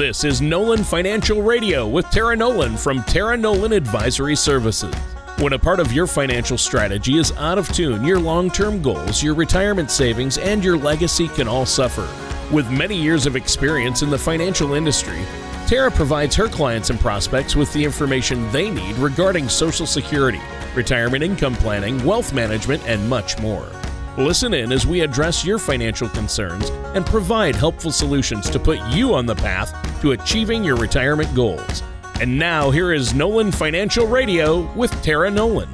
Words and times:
This 0.00 0.24
is 0.24 0.40
Nolan 0.40 0.82
Financial 0.82 1.42
Radio 1.42 1.86
with 1.86 2.08
Tara 2.08 2.34
Nolan 2.34 2.78
from 2.78 3.02
Tara 3.02 3.36
Nolan 3.36 3.74
Advisory 3.74 4.34
Services. 4.34 4.94
When 5.36 5.52
a 5.52 5.58
part 5.58 5.78
of 5.78 5.92
your 5.92 6.06
financial 6.06 6.56
strategy 6.56 7.18
is 7.18 7.32
out 7.32 7.58
of 7.58 7.68
tune, 7.68 8.02
your 8.02 8.18
long 8.18 8.50
term 8.50 8.80
goals, 8.80 9.22
your 9.22 9.34
retirement 9.34 9.90
savings, 9.90 10.38
and 10.38 10.64
your 10.64 10.78
legacy 10.78 11.28
can 11.28 11.46
all 11.46 11.66
suffer. 11.66 12.08
With 12.50 12.70
many 12.70 12.96
years 12.96 13.26
of 13.26 13.36
experience 13.36 14.00
in 14.00 14.08
the 14.08 14.16
financial 14.16 14.72
industry, 14.72 15.20
Tara 15.66 15.90
provides 15.90 16.34
her 16.34 16.48
clients 16.48 16.88
and 16.88 16.98
prospects 16.98 17.54
with 17.54 17.70
the 17.74 17.84
information 17.84 18.50
they 18.52 18.70
need 18.70 18.96
regarding 18.96 19.50
Social 19.50 19.84
Security, 19.84 20.40
retirement 20.74 21.22
income 21.22 21.56
planning, 21.56 22.02
wealth 22.06 22.32
management, 22.32 22.82
and 22.86 23.06
much 23.06 23.38
more. 23.38 23.68
Listen 24.16 24.54
in 24.54 24.72
as 24.72 24.86
we 24.86 25.02
address 25.02 25.44
your 25.44 25.58
financial 25.58 26.08
concerns 26.08 26.70
and 26.94 27.04
provide 27.04 27.54
helpful 27.54 27.92
solutions 27.92 28.48
to 28.48 28.58
put 28.58 28.80
you 28.88 29.14
on 29.14 29.26
the 29.26 29.34
path 29.34 29.89
to 30.00 30.12
achieving 30.12 30.64
your 30.64 30.76
retirement 30.76 31.34
goals. 31.34 31.82
And 32.20 32.38
now, 32.38 32.70
here 32.70 32.92
is 32.92 33.14
Nolan 33.14 33.52
Financial 33.52 34.06
Radio 34.06 34.70
with 34.74 34.90
Tara 35.02 35.30
Nolan. 35.30 35.68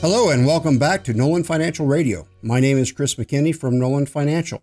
Hello, 0.00 0.30
and 0.30 0.46
welcome 0.46 0.78
back 0.78 1.04
to 1.04 1.14
Nolan 1.14 1.44
Financial 1.44 1.86
Radio. 1.86 2.26
My 2.42 2.60
name 2.60 2.78
is 2.78 2.92
Chris 2.92 3.14
McKinney 3.14 3.54
from 3.54 3.78
Nolan 3.78 4.06
Financial. 4.06 4.62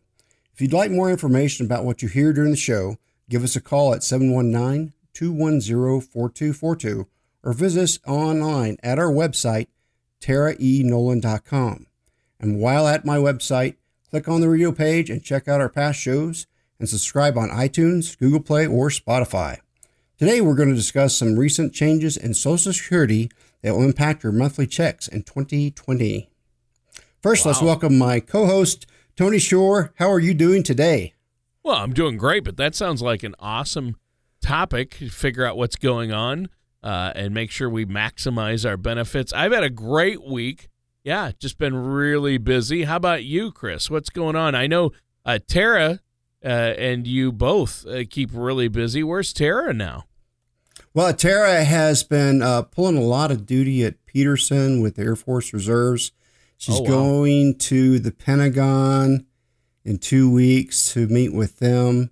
If 0.54 0.62
you'd 0.62 0.74
like 0.74 0.92
more 0.92 1.10
information 1.10 1.66
about 1.66 1.86
what 1.86 2.02
you 2.02 2.10
hear 2.10 2.34
during 2.34 2.52
the 2.52 2.58
show, 2.58 2.98
give 3.30 3.44
us 3.44 3.56
a 3.56 3.62
call 3.62 3.94
at 3.94 4.04
719 4.04 4.94
210 5.14 6.02
4242 6.02 7.08
or 7.44 7.54
visit 7.54 7.84
us 7.84 8.00
online 8.06 8.78
at 8.84 9.00
our 9.00 9.12
website 9.12 9.68
taraenolan.com. 10.22 11.88
And 12.40 12.60
while 12.60 12.88
at 12.88 13.06
my 13.06 13.18
website, 13.18 13.76
click 14.10 14.28
on 14.28 14.42
the 14.42 14.50
radio 14.50 14.72
page 14.72 15.10
and 15.10 15.24
check 15.24 15.48
out 15.48 15.62
our 15.62 15.70
past 15.70 16.00
shows 16.00 16.48
and 16.80 16.88
subscribe 16.88 17.38
on 17.38 17.50
iTunes, 17.50 18.18
Google 18.18 18.40
Play, 18.40 18.66
or 18.66 18.90
Spotify. 18.90 19.60
Today, 20.18 20.42
we're 20.42 20.56
going 20.56 20.70
to 20.70 20.76
discuss 20.76 21.16
some 21.16 21.38
recent 21.38 21.74
changes 21.74 22.18
in 22.18 22.34
Social 22.34 22.74
Security 22.74 23.30
that 23.62 23.74
will 23.74 23.84
impact 23.84 24.24
your 24.24 24.32
monthly 24.32 24.68
checks 24.68 25.08
in 25.08 25.24
2020. 25.24 26.30
First, 27.22 27.46
wow. 27.46 27.52
let's 27.52 27.62
welcome 27.62 27.98
my 27.98 28.20
co 28.20 28.46
host, 28.46 28.86
Tony 29.16 29.40
Shore. 29.40 29.94
How 29.96 30.10
are 30.12 30.20
you 30.20 30.34
doing 30.34 30.64
today? 30.64 31.14
Well, 31.64 31.76
I'm 31.76 31.94
doing 31.94 32.18
great, 32.18 32.44
but 32.44 32.58
that 32.58 32.76
sounds 32.76 33.02
like 33.02 33.24
an 33.24 33.36
awesome 33.40 33.98
topic. 34.42 34.94
Figure 34.94 35.46
out 35.46 35.58
what's 35.58 35.76
going 35.76 36.12
on 36.12 36.50
uh, 36.82 37.12
and 37.16 37.34
make 37.34 37.52
sure 37.52 37.70
we 37.70 37.86
maximize 37.86 38.68
our 38.68 38.78
benefits. 38.78 39.34
I've 39.34 39.52
had 39.52 39.64
a 39.64 39.70
great 39.70 40.24
week. 40.24 40.70
Yeah, 41.04 41.32
just 41.38 41.58
been 41.58 41.76
really 41.76 42.38
busy. 42.38 42.84
How 42.84 42.96
about 42.98 43.24
you, 43.24 43.52
Chris? 43.52 43.90
What's 43.90 44.10
going 44.10 44.36
on? 44.36 44.56
I 44.56 44.68
know 44.68 44.92
uh, 45.26 45.40
Tara 45.48 46.00
uh, 46.44 46.48
and 46.48 47.06
you 47.06 47.32
both 47.32 47.86
uh, 47.88 48.04
keep 48.10 48.30
really 48.34 48.68
busy. 48.68 49.04
Where's 49.04 49.34
Tara 49.34 49.74
now? 49.74 50.06
Well, 50.94 51.14
Tara 51.14 51.64
has 51.64 52.04
been 52.04 52.42
uh, 52.42 52.64
pulling 52.64 52.98
a 52.98 53.02
lot 53.02 53.32
of 53.32 53.46
duty 53.46 53.84
at 53.84 54.06
Peterson 54.06 54.82
with 54.82 54.96
the 54.96 55.04
Air 55.04 55.16
Force 55.16 55.54
Reserves. 55.54 56.12
She's 56.58 56.80
oh, 56.80 56.84
wow. 56.84 56.90
going 56.90 57.58
to 57.60 58.00
the 58.00 58.12
Pentagon 58.12 59.26
in 59.86 59.98
two 59.98 60.32
weeks 60.32 60.94
to 60.94 61.08
meet 61.08 61.34
with 61.34 61.60
them 61.60 62.12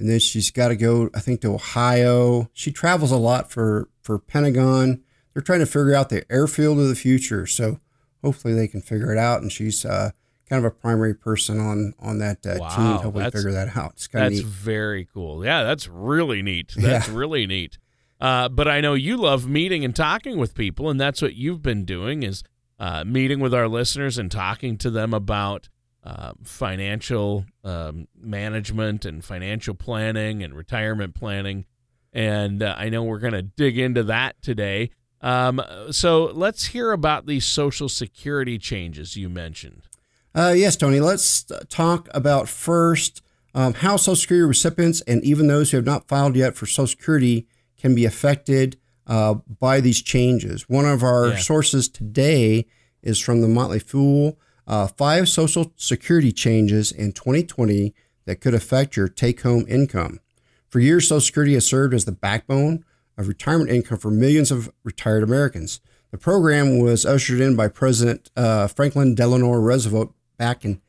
and 0.00 0.08
then 0.08 0.18
she's 0.18 0.50
got 0.50 0.68
to 0.68 0.76
go, 0.76 1.10
I 1.14 1.20
think, 1.20 1.42
to 1.42 1.52
Ohio. 1.52 2.48
She 2.54 2.72
travels 2.72 3.12
a 3.12 3.18
lot 3.18 3.50
for 3.50 3.88
for 4.02 4.18
Pentagon. 4.18 5.02
They're 5.32 5.42
trying 5.42 5.60
to 5.60 5.66
figure 5.66 5.94
out 5.94 6.08
the 6.08 6.24
airfield 6.32 6.78
of 6.80 6.88
the 6.88 6.94
future, 6.94 7.46
so 7.46 7.78
hopefully 8.24 8.54
they 8.54 8.66
can 8.66 8.80
figure 8.80 9.12
it 9.12 9.18
out. 9.18 9.42
And 9.42 9.52
she's 9.52 9.84
uh, 9.84 10.10
kind 10.50 10.64
of 10.64 10.70
a 10.70 10.74
primary 10.74 11.14
person 11.14 11.60
on 11.60 11.94
on 12.00 12.18
that 12.18 12.44
uh, 12.44 12.56
wow, 12.58 12.98
team 13.00 13.12
to 13.12 13.30
figure 13.30 13.52
that 13.52 13.76
out. 13.76 13.92
It's 13.92 14.08
kind 14.08 14.34
that's 14.34 14.44
of 14.44 14.50
very 14.50 15.08
cool. 15.14 15.44
Yeah, 15.44 15.62
that's 15.62 15.88
really 15.88 16.42
neat. 16.42 16.74
That's 16.76 17.08
yeah. 17.08 17.14
really 17.14 17.46
neat. 17.46 17.78
Uh, 18.20 18.48
but 18.50 18.68
I 18.68 18.82
know 18.82 18.92
you 18.94 19.16
love 19.16 19.48
meeting 19.48 19.84
and 19.84 19.96
talking 19.96 20.36
with 20.36 20.54
people, 20.54 20.90
and 20.90 21.00
that's 21.00 21.22
what 21.22 21.36
you've 21.36 21.62
been 21.62 21.86
doing 21.86 22.22
is 22.22 22.42
uh, 22.78 23.02
meeting 23.04 23.40
with 23.40 23.54
our 23.54 23.66
listeners 23.66 24.18
and 24.18 24.30
talking 24.30 24.76
to 24.78 24.90
them 24.90 25.14
about 25.14 25.70
uh, 26.04 26.32
financial 26.44 27.46
um, 27.64 28.08
management 28.14 29.06
and 29.06 29.24
financial 29.24 29.74
planning 29.74 30.42
and 30.42 30.54
retirement 30.54 31.14
planning. 31.14 31.64
And 32.12 32.62
uh, 32.62 32.74
I 32.76 32.90
know 32.90 33.04
we're 33.04 33.20
going 33.20 33.32
to 33.32 33.42
dig 33.42 33.78
into 33.78 34.02
that 34.02 34.42
today. 34.42 34.90
Um, 35.22 35.62
so 35.90 36.24
let's 36.26 36.66
hear 36.66 36.92
about 36.92 37.24
these 37.24 37.46
Social 37.46 37.88
Security 37.88 38.58
changes 38.58 39.16
you 39.16 39.30
mentioned. 39.30 39.88
Uh, 40.34 40.54
yes, 40.56 40.76
Tony. 40.76 41.00
Let's 41.00 41.44
talk 41.68 42.08
about 42.14 42.48
first 42.48 43.22
um, 43.54 43.74
how 43.74 43.96
Social 43.96 44.16
Security 44.16 44.46
recipients 44.46 45.00
and 45.02 45.24
even 45.24 45.48
those 45.48 45.70
who 45.70 45.76
have 45.76 45.86
not 45.86 46.06
filed 46.06 46.36
yet 46.36 46.56
for 46.56 46.66
Social 46.66 46.86
Security 46.86 47.46
can 47.76 47.94
be 47.94 48.04
affected 48.04 48.78
uh, 49.06 49.34
by 49.58 49.80
these 49.80 50.02
changes. 50.02 50.68
One 50.68 50.84
of 50.84 51.02
our 51.02 51.30
yeah. 51.30 51.36
sources 51.36 51.88
today 51.88 52.66
is 53.02 53.18
from 53.18 53.40
the 53.40 53.48
Motley 53.48 53.80
Fool 53.80 54.38
uh, 54.66 54.86
five 54.86 55.28
Social 55.28 55.72
Security 55.74 56.30
changes 56.30 56.92
in 56.92 57.10
2020 57.10 57.92
that 58.26 58.40
could 58.40 58.54
affect 58.54 58.96
your 58.96 59.08
take 59.08 59.40
home 59.40 59.64
income. 59.68 60.20
For 60.68 60.78
years, 60.78 61.08
Social 61.08 61.20
Security 61.20 61.54
has 61.54 61.66
served 61.66 61.92
as 61.92 62.04
the 62.04 62.12
backbone 62.12 62.84
of 63.18 63.26
retirement 63.26 63.70
income 63.70 63.98
for 63.98 64.12
millions 64.12 64.52
of 64.52 64.72
retired 64.84 65.24
Americans. 65.24 65.80
The 66.12 66.18
program 66.18 66.78
was 66.78 67.04
ushered 67.04 67.40
in 67.40 67.56
by 67.56 67.66
President 67.66 68.30
uh, 68.36 68.68
Franklin 68.68 69.16
Delano 69.16 69.50
Roosevelt 69.52 70.14
back 70.40 70.64
in 70.64 70.80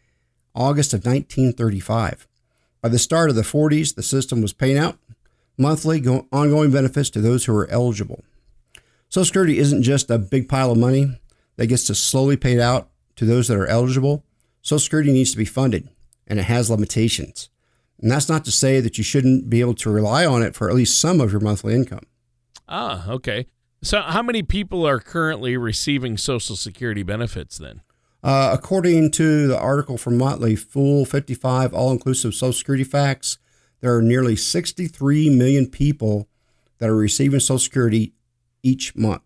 August 0.55 0.93
of 0.93 0.99
1935. 1.05 2.25
By 2.81 2.89
the 2.89 2.97
start 2.97 3.29
of 3.29 3.35
the 3.35 3.41
40s, 3.43 3.93
the 3.93 4.01
system 4.01 4.41
was 4.41 4.53
paying 4.53 4.77
out 4.77 4.97
monthly 5.57 5.99
go- 5.99 6.25
ongoing 6.31 6.71
benefits 6.71 7.09
to 7.11 7.21
those 7.21 7.45
who 7.45 7.53
were 7.53 7.69
eligible. 7.69 8.23
Social 9.09 9.25
Security 9.25 9.59
isn't 9.59 9.83
just 9.83 10.09
a 10.09 10.17
big 10.17 10.47
pile 10.47 10.71
of 10.71 10.77
money 10.77 11.19
that 11.57 11.67
gets 11.67 11.85
to 11.87 11.93
slowly 11.93 12.37
paid 12.37 12.59
out 12.59 12.89
to 13.17 13.25
those 13.25 13.49
that 13.49 13.57
are 13.57 13.67
eligible, 13.67 14.23
Social 14.61 14.79
Security 14.79 15.11
needs 15.11 15.31
to 15.31 15.37
be 15.37 15.45
funded 15.45 15.89
and 16.25 16.39
it 16.39 16.43
has 16.43 16.69
limitations. 16.69 17.49
And 18.01 18.09
that's 18.09 18.29
not 18.29 18.45
to 18.45 18.51
say 18.51 18.79
that 18.79 18.97
you 18.97 19.03
shouldn't 19.03 19.49
be 19.49 19.59
able 19.59 19.75
to 19.75 19.91
rely 19.91 20.25
on 20.25 20.41
it 20.41 20.55
for 20.55 20.69
at 20.69 20.75
least 20.75 20.99
some 20.99 21.19
of 21.19 21.31
your 21.31 21.41
monthly 21.41 21.75
income. 21.75 22.05
Ah, 22.69 23.07
okay. 23.09 23.47
So, 23.83 24.01
how 24.01 24.23
many 24.23 24.43
people 24.43 24.87
are 24.87 24.99
currently 24.99 25.57
receiving 25.57 26.17
Social 26.17 26.55
Security 26.55 27.03
benefits 27.03 27.57
then? 27.57 27.81
Uh, 28.23 28.51
according 28.53 29.09
to 29.11 29.47
the 29.47 29.59
article 29.59 29.97
from 29.97 30.17
Motley 30.17 30.55
Fool 30.55 31.05
55 31.05 31.73
All 31.73 31.91
Inclusive 31.91 32.35
Social 32.35 32.53
Security 32.53 32.83
Facts, 32.83 33.39
there 33.79 33.95
are 33.95 34.01
nearly 34.01 34.35
63 34.35 35.29
million 35.31 35.67
people 35.67 36.27
that 36.77 36.89
are 36.89 36.95
receiving 36.95 37.39
Social 37.39 37.57
Security 37.57 38.13
each 38.61 38.95
month. 38.95 39.23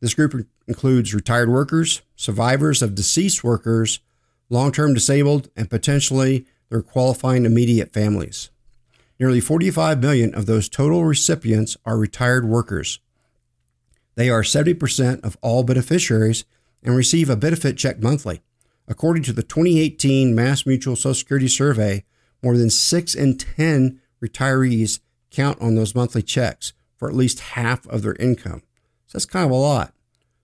This 0.00 0.14
group 0.14 0.46
includes 0.66 1.14
retired 1.14 1.48
workers, 1.48 2.02
survivors 2.16 2.82
of 2.82 2.96
deceased 2.96 3.44
workers, 3.44 4.00
long 4.50 4.72
term 4.72 4.92
disabled, 4.92 5.48
and 5.56 5.70
potentially 5.70 6.46
their 6.68 6.82
qualifying 6.82 7.44
immediate 7.44 7.92
families. 7.92 8.50
Nearly 9.20 9.40
45 9.40 10.00
million 10.00 10.34
of 10.34 10.46
those 10.46 10.68
total 10.68 11.04
recipients 11.04 11.76
are 11.86 11.96
retired 11.96 12.44
workers. 12.44 12.98
They 14.16 14.28
are 14.30 14.42
70% 14.42 15.24
of 15.24 15.36
all 15.42 15.62
beneficiaries 15.62 16.44
and 16.86 16.96
receive 16.96 17.28
a 17.28 17.36
benefit 17.36 17.76
check 17.76 18.00
monthly. 18.00 18.40
According 18.88 19.24
to 19.24 19.32
the 19.32 19.42
2018 19.42 20.34
Mass 20.34 20.64
Mutual 20.64 20.94
Social 20.94 21.14
Security 21.14 21.48
Survey, 21.48 22.04
more 22.42 22.56
than 22.56 22.70
6 22.70 23.14
in 23.14 23.36
10 23.36 24.00
retirees 24.22 25.00
count 25.30 25.60
on 25.60 25.74
those 25.74 25.94
monthly 25.94 26.22
checks 26.22 26.72
for 26.94 27.08
at 27.08 27.16
least 27.16 27.40
half 27.40 27.86
of 27.88 28.02
their 28.02 28.14
income. 28.14 28.62
So 29.06 29.18
that's 29.18 29.26
kind 29.26 29.44
of 29.44 29.50
a 29.50 29.56
lot. 29.56 29.92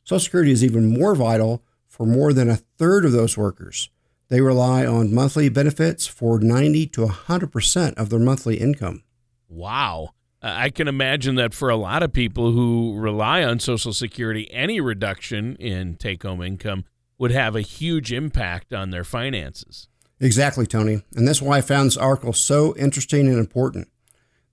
Social 0.05 0.21
Security 0.21 0.51
is 0.51 0.65
even 0.65 0.99
more 0.99 1.15
vital 1.15 1.63
for 1.87 2.05
more 2.05 2.33
than 2.33 2.51
a 2.51 2.57
third 2.57 3.05
of 3.05 3.13
those 3.13 3.39
workers. 3.39 3.89
They 4.29 4.41
rely 4.41 4.85
on 4.85 5.15
monthly 5.15 5.49
benefits 5.49 6.07
for 6.07 6.41
90 6.41 6.87
to 6.89 7.07
100% 7.07 7.95
of 7.95 8.11
their 8.11 8.19
monthly 8.19 8.57
income. 8.57 9.05
Wow. 9.49 10.15
I 10.43 10.71
can 10.71 10.89
imagine 10.89 11.37
that 11.37 11.55
for 11.55 11.71
a 11.71 11.77
lot 11.77 12.03
of 12.03 12.13
people 12.13 12.51
who 12.51 12.95
rely 12.97 13.45
on 13.45 13.61
Social 13.61 13.93
Security, 13.93 14.51
any 14.53 14.81
reduction 14.81 15.55
in 15.57 15.95
take 15.95 16.25
home 16.25 16.43
income 16.43 16.85
would 17.17 17.31
have 17.31 17.55
a 17.55 17.61
huge 17.61 18.13
impact 18.13 18.73
on 18.73 18.91
their 18.91 19.05
finances. 19.05 19.89
Exactly, 20.19 20.67
Tony. 20.67 21.03
And 21.15 21.27
that's 21.27 21.41
why 21.41 21.59
I 21.59 21.61
found 21.61 21.87
this 21.87 21.97
article 21.97 22.33
so 22.33 22.75
interesting 22.77 23.29
and 23.29 23.39
important. 23.39 23.89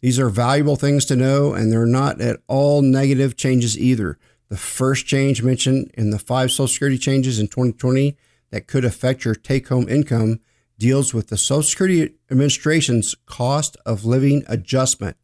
These 0.01 0.19
are 0.19 0.29
valuable 0.29 0.75
things 0.75 1.05
to 1.05 1.15
know, 1.15 1.53
and 1.53 1.71
they're 1.71 1.85
not 1.85 2.21
at 2.21 2.39
all 2.47 2.81
negative 2.81 3.35
changes 3.35 3.77
either. 3.77 4.17
The 4.49 4.57
first 4.57 5.05
change 5.05 5.43
mentioned 5.43 5.91
in 5.95 6.11
the 6.11 6.19
five 6.19 6.51
Social 6.51 6.67
Security 6.67 6.97
changes 6.97 7.39
in 7.39 7.47
2020 7.47 8.15
that 8.51 8.67
could 8.67 8.85
affect 8.85 9.25
your 9.25 9.35
take 9.35 9.67
home 9.67 9.87
income 9.89 10.39
deals 10.77 11.13
with 11.13 11.27
the 11.27 11.37
Social 11.37 11.63
Security 11.63 12.15
Administration's 12.31 13.13
cost 13.25 13.77
of 13.85 14.05
living 14.05 14.43
adjustment, 14.47 15.17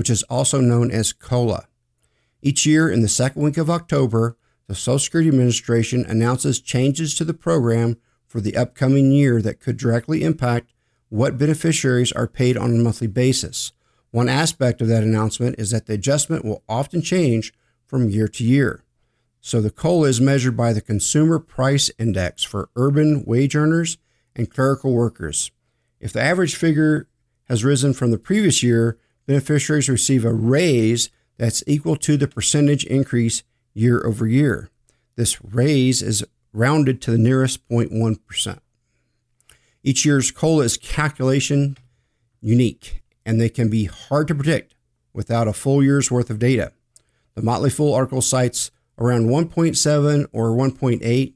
which 0.00 0.08
is 0.08 0.22
also 0.30 0.62
known 0.62 0.90
as 0.90 1.12
COLA. 1.12 1.66
Each 2.40 2.64
year 2.64 2.90
in 2.90 3.02
the 3.02 3.06
second 3.06 3.42
week 3.42 3.58
of 3.58 3.68
October, 3.68 4.38
the 4.66 4.74
Social 4.74 4.98
Security 4.98 5.28
Administration 5.28 6.06
announces 6.08 6.58
changes 6.58 7.14
to 7.16 7.24
the 7.26 7.34
program 7.34 7.98
for 8.26 8.40
the 8.40 8.56
upcoming 8.56 9.12
year 9.12 9.42
that 9.42 9.60
could 9.60 9.76
directly 9.76 10.24
impact 10.24 10.72
what 11.10 11.36
beneficiaries 11.36 12.12
are 12.12 12.26
paid 12.26 12.56
on 12.56 12.70
a 12.70 12.82
monthly 12.82 13.08
basis. 13.08 13.72
One 14.10 14.30
aspect 14.30 14.80
of 14.80 14.88
that 14.88 15.02
announcement 15.02 15.56
is 15.58 15.70
that 15.72 15.84
the 15.84 15.92
adjustment 15.92 16.46
will 16.46 16.64
often 16.66 17.02
change 17.02 17.52
from 17.84 18.08
year 18.08 18.26
to 18.26 18.42
year. 18.42 18.84
So 19.42 19.60
the 19.60 19.70
COLA 19.70 20.08
is 20.08 20.18
measured 20.18 20.56
by 20.56 20.72
the 20.72 20.80
Consumer 20.80 21.38
Price 21.38 21.90
Index 21.98 22.42
for 22.42 22.70
urban 22.74 23.22
wage 23.26 23.54
earners 23.54 23.98
and 24.34 24.50
clerical 24.50 24.94
workers. 24.94 25.50
If 26.00 26.14
the 26.14 26.22
average 26.22 26.56
figure 26.56 27.06
has 27.48 27.64
risen 27.64 27.92
from 27.92 28.12
the 28.12 28.18
previous 28.18 28.62
year, 28.62 28.96
beneficiaries 29.30 29.88
receive 29.88 30.24
a 30.24 30.34
raise 30.34 31.08
that's 31.38 31.62
equal 31.64 31.94
to 31.94 32.16
the 32.16 32.26
percentage 32.26 32.84
increase 32.86 33.44
year 33.72 34.04
over 34.04 34.26
year. 34.26 34.70
This 35.14 35.40
raise 35.44 36.02
is 36.02 36.24
rounded 36.52 37.00
to 37.02 37.12
the 37.12 37.18
nearest 37.18 37.66
0.1%. 37.68 38.58
Each 39.84 40.04
year's 40.04 40.32
COLA 40.32 40.64
is 40.64 40.76
calculation 40.76 41.76
unique, 42.40 43.04
and 43.24 43.40
they 43.40 43.48
can 43.48 43.70
be 43.70 43.84
hard 43.84 44.26
to 44.26 44.34
predict 44.34 44.74
without 45.12 45.46
a 45.46 45.52
full 45.52 45.80
year's 45.80 46.10
worth 46.10 46.28
of 46.28 46.40
data. 46.40 46.72
The 47.36 47.42
Motley 47.42 47.70
Fool 47.70 47.94
article 47.94 48.22
cites 48.22 48.72
around 48.98 49.26
1.7 49.26 50.26
or 50.32 50.48
1.8 50.48 51.34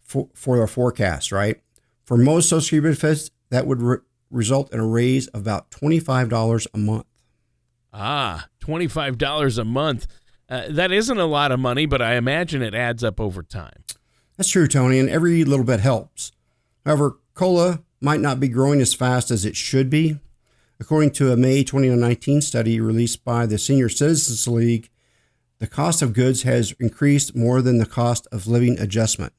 for, 0.00 0.28
for 0.34 0.60
our 0.60 0.66
forecast, 0.66 1.30
right? 1.30 1.60
For 2.04 2.16
most 2.16 2.48
Social 2.48 2.60
Security 2.60 2.88
benefits, 2.88 3.30
that 3.50 3.68
would 3.68 3.82
re- 3.82 3.98
result 4.30 4.72
in 4.72 4.80
a 4.80 4.86
raise 4.86 5.26
of 5.28 5.40
about 5.42 5.70
$25 5.70 6.66
a 6.72 6.78
month. 6.78 7.06
Ah, 7.92 8.48
$25 8.60 9.58
a 9.58 9.64
month. 9.64 10.06
Uh, 10.48 10.64
that 10.70 10.92
isn't 10.92 11.18
a 11.18 11.26
lot 11.26 11.52
of 11.52 11.60
money, 11.60 11.86
but 11.86 12.00
I 12.00 12.14
imagine 12.14 12.62
it 12.62 12.74
adds 12.74 13.04
up 13.04 13.20
over 13.20 13.42
time. 13.42 13.84
That's 14.36 14.48
true, 14.48 14.68
Tony, 14.68 14.98
and 14.98 15.10
every 15.10 15.44
little 15.44 15.64
bit 15.64 15.80
helps. 15.80 16.32
However, 16.84 17.18
COLA 17.34 17.82
might 18.00 18.20
not 18.20 18.40
be 18.40 18.48
growing 18.48 18.80
as 18.80 18.94
fast 18.94 19.30
as 19.30 19.44
it 19.44 19.56
should 19.56 19.90
be. 19.90 20.18
According 20.80 21.10
to 21.12 21.32
a 21.32 21.36
May 21.36 21.64
2019 21.64 22.40
study 22.40 22.80
released 22.80 23.24
by 23.24 23.46
the 23.46 23.58
Senior 23.58 23.88
Citizens 23.88 24.46
League, 24.46 24.90
the 25.58 25.66
cost 25.66 26.02
of 26.02 26.12
goods 26.12 26.42
has 26.42 26.72
increased 26.78 27.34
more 27.34 27.60
than 27.60 27.78
the 27.78 27.86
cost 27.86 28.28
of 28.30 28.46
living 28.46 28.78
adjustment. 28.78 29.32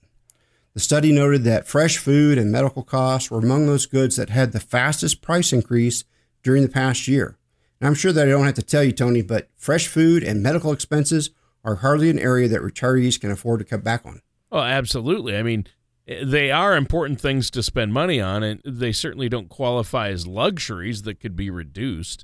The 0.79 0.83
study 0.83 1.11
noted 1.11 1.43
that 1.43 1.67
fresh 1.67 1.97
food 1.97 2.37
and 2.37 2.53
medical 2.53 2.83
costs 2.83 3.29
were 3.29 3.39
among 3.39 3.67
those 3.67 3.85
goods 3.85 4.15
that 4.15 4.29
had 4.29 4.53
the 4.53 4.61
fastest 4.61 5.21
price 5.21 5.51
increase 5.51 6.05
during 6.41 6.63
the 6.63 6.69
past 6.69 7.05
year. 7.05 7.37
And 7.81 7.87
I'm 7.89 7.93
sure 7.93 8.13
that 8.13 8.25
I 8.25 8.31
don't 8.31 8.45
have 8.45 8.55
to 8.55 8.61
tell 8.61 8.85
you, 8.85 8.93
Tony, 8.93 9.21
but 9.21 9.49
fresh 9.57 9.87
food 9.87 10.23
and 10.23 10.41
medical 10.41 10.71
expenses 10.71 11.31
are 11.65 11.75
hardly 11.75 12.09
an 12.09 12.17
area 12.17 12.47
that 12.47 12.61
retirees 12.61 13.19
can 13.19 13.29
afford 13.29 13.59
to 13.59 13.65
cut 13.65 13.83
back 13.83 14.05
on. 14.05 14.21
Oh, 14.53 14.61
absolutely. 14.61 15.35
I 15.35 15.43
mean, 15.43 15.67
they 16.07 16.49
are 16.49 16.77
important 16.77 17.19
things 17.19 17.51
to 17.51 17.61
spend 17.61 17.91
money 17.91 18.21
on, 18.21 18.41
and 18.41 18.61
they 18.63 18.93
certainly 18.93 19.27
don't 19.27 19.49
qualify 19.49 20.11
as 20.11 20.27
luxuries 20.27 21.01
that 21.01 21.19
could 21.19 21.35
be 21.35 21.49
reduced. 21.49 22.23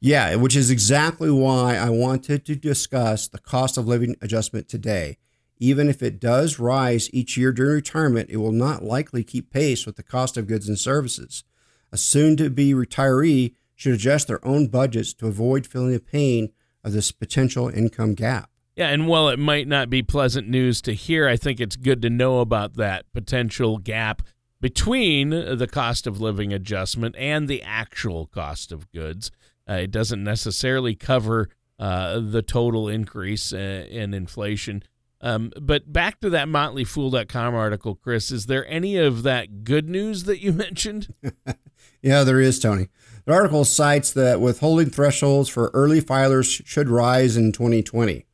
Yeah, 0.00 0.34
which 0.34 0.54
is 0.54 0.70
exactly 0.70 1.30
why 1.30 1.76
I 1.76 1.88
wanted 1.88 2.44
to 2.44 2.56
discuss 2.56 3.26
the 3.26 3.38
cost 3.38 3.78
of 3.78 3.88
living 3.88 4.16
adjustment 4.20 4.68
today. 4.68 5.16
Even 5.62 5.90
if 5.90 6.02
it 6.02 6.18
does 6.18 6.58
rise 6.58 7.12
each 7.12 7.36
year 7.36 7.52
during 7.52 7.74
retirement, 7.74 8.30
it 8.30 8.38
will 8.38 8.50
not 8.50 8.82
likely 8.82 9.22
keep 9.22 9.52
pace 9.52 9.84
with 9.84 9.96
the 9.96 10.02
cost 10.02 10.38
of 10.38 10.46
goods 10.46 10.66
and 10.66 10.78
services. 10.78 11.44
A 11.92 11.98
soon 11.98 12.36
to 12.38 12.48
be 12.48 12.72
retiree 12.72 13.54
should 13.74 13.92
adjust 13.92 14.26
their 14.26 14.44
own 14.44 14.68
budgets 14.68 15.12
to 15.14 15.26
avoid 15.26 15.66
feeling 15.66 15.92
the 15.92 16.00
pain 16.00 16.50
of 16.82 16.92
this 16.92 17.12
potential 17.12 17.68
income 17.68 18.14
gap. 18.14 18.50
Yeah, 18.74 18.88
and 18.88 19.06
while 19.06 19.28
it 19.28 19.38
might 19.38 19.68
not 19.68 19.90
be 19.90 20.02
pleasant 20.02 20.48
news 20.48 20.80
to 20.82 20.94
hear, 20.94 21.28
I 21.28 21.36
think 21.36 21.60
it's 21.60 21.76
good 21.76 22.00
to 22.02 22.10
know 22.10 22.40
about 22.40 22.74
that 22.76 23.04
potential 23.12 23.76
gap 23.76 24.22
between 24.60 25.30
the 25.30 25.68
cost 25.70 26.06
of 26.06 26.20
living 26.20 26.54
adjustment 26.54 27.16
and 27.18 27.48
the 27.48 27.62
actual 27.62 28.26
cost 28.26 28.72
of 28.72 28.90
goods. 28.92 29.30
Uh, 29.68 29.74
it 29.74 29.90
doesn't 29.90 30.24
necessarily 30.24 30.94
cover 30.94 31.50
uh, 31.78 32.20
the 32.20 32.42
total 32.42 32.88
increase 32.88 33.52
uh, 33.52 33.86
in 33.88 34.14
inflation. 34.14 34.82
Um, 35.22 35.52
but 35.60 35.92
back 35.92 36.20
to 36.20 36.30
that 36.30 36.48
motleyfool.com 36.48 37.54
article, 37.54 37.94
Chris, 37.94 38.30
is 38.30 38.46
there 38.46 38.66
any 38.66 38.96
of 38.96 39.22
that 39.22 39.64
good 39.64 39.88
news 39.88 40.24
that 40.24 40.40
you 40.40 40.52
mentioned? 40.52 41.14
yeah, 42.02 42.24
there 42.24 42.40
is, 42.40 42.58
Tony. 42.58 42.88
The 43.26 43.34
article 43.34 43.64
cites 43.64 44.12
that 44.12 44.40
withholding 44.40 44.90
thresholds 44.90 45.48
for 45.48 45.70
early 45.74 46.00
filers 46.00 46.64
should 46.66 46.88
rise 46.88 47.36
in 47.36 47.52
2020. 47.52 48.24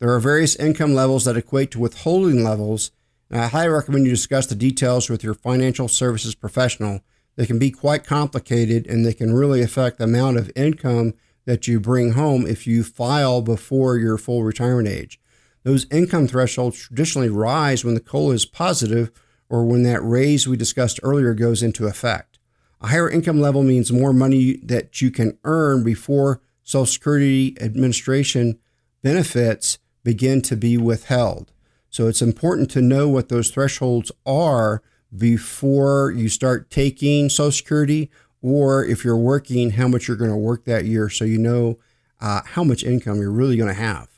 There 0.00 0.12
are 0.12 0.20
various 0.20 0.56
income 0.56 0.92
levels 0.92 1.24
that 1.24 1.36
equate 1.36 1.70
to 1.70 1.78
withholding 1.78 2.42
levels, 2.42 2.90
and 3.30 3.40
I 3.40 3.46
highly 3.46 3.68
recommend 3.68 4.06
you 4.06 4.10
discuss 4.12 4.46
the 4.46 4.54
details 4.56 5.08
with 5.08 5.22
your 5.22 5.34
financial 5.34 5.88
services 5.88 6.34
professional. 6.34 7.00
They 7.36 7.46
can 7.46 7.58
be 7.58 7.70
quite 7.70 8.04
complicated 8.04 8.86
and 8.86 9.06
they 9.06 9.14
can 9.14 9.32
really 9.32 9.62
affect 9.62 9.98
the 9.98 10.04
amount 10.04 10.36
of 10.36 10.50
income 10.54 11.14
that 11.46 11.66
you 11.68 11.80
bring 11.80 12.12
home 12.12 12.46
if 12.46 12.66
you 12.66 12.82
file 12.82 13.40
before 13.40 13.96
your 13.96 14.18
full 14.18 14.42
retirement 14.42 14.88
age. 14.88 15.20
Those 15.64 15.86
income 15.90 16.28
thresholds 16.28 16.78
traditionally 16.78 17.30
rise 17.30 17.84
when 17.84 17.94
the 17.94 18.00
COLA 18.00 18.34
is 18.34 18.46
positive 18.46 19.10
or 19.48 19.64
when 19.64 19.82
that 19.82 20.02
raise 20.02 20.46
we 20.46 20.56
discussed 20.56 21.00
earlier 21.02 21.34
goes 21.34 21.62
into 21.62 21.86
effect. 21.86 22.38
A 22.80 22.88
higher 22.88 23.08
income 23.10 23.40
level 23.40 23.62
means 23.62 23.90
more 23.90 24.12
money 24.12 24.58
that 24.62 25.00
you 25.00 25.10
can 25.10 25.38
earn 25.44 25.82
before 25.82 26.42
Social 26.62 26.86
Security 26.86 27.56
Administration 27.60 28.58
benefits 29.02 29.78
begin 30.02 30.42
to 30.42 30.56
be 30.56 30.76
withheld. 30.76 31.52
So 31.88 32.08
it's 32.08 32.22
important 32.22 32.70
to 32.72 32.82
know 32.82 33.08
what 33.08 33.28
those 33.28 33.50
thresholds 33.50 34.12
are 34.26 34.82
before 35.16 36.10
you 36.10 36.28
start 36.28 36.70
taking 36.70 37.28
Social 37.28 37.52
Security, 37.52 38.10
or 38.42 38.84
if 38.84 39.04
you're 39.04 39.16
working, 39.16 39.70
how 39.70 39.88
much 39.88 40.08
you're 40.08 40.16
going 40.16 40.30
to 40.30 40.36
work 40.36 40.64
that 40.64 40.84
year 40.84 41.08
so 41.08 41.24
you 41.24 41.38
know 41.38 41.78
uh, 42.20 42.40
how 42.44 42.64
much 42.64 42.82
income 42.82 43.18
you're 43.18 43.30
really 43.30 43.56
going 43.56 43.68
to 43.68 43.80
have. 43.80 44.08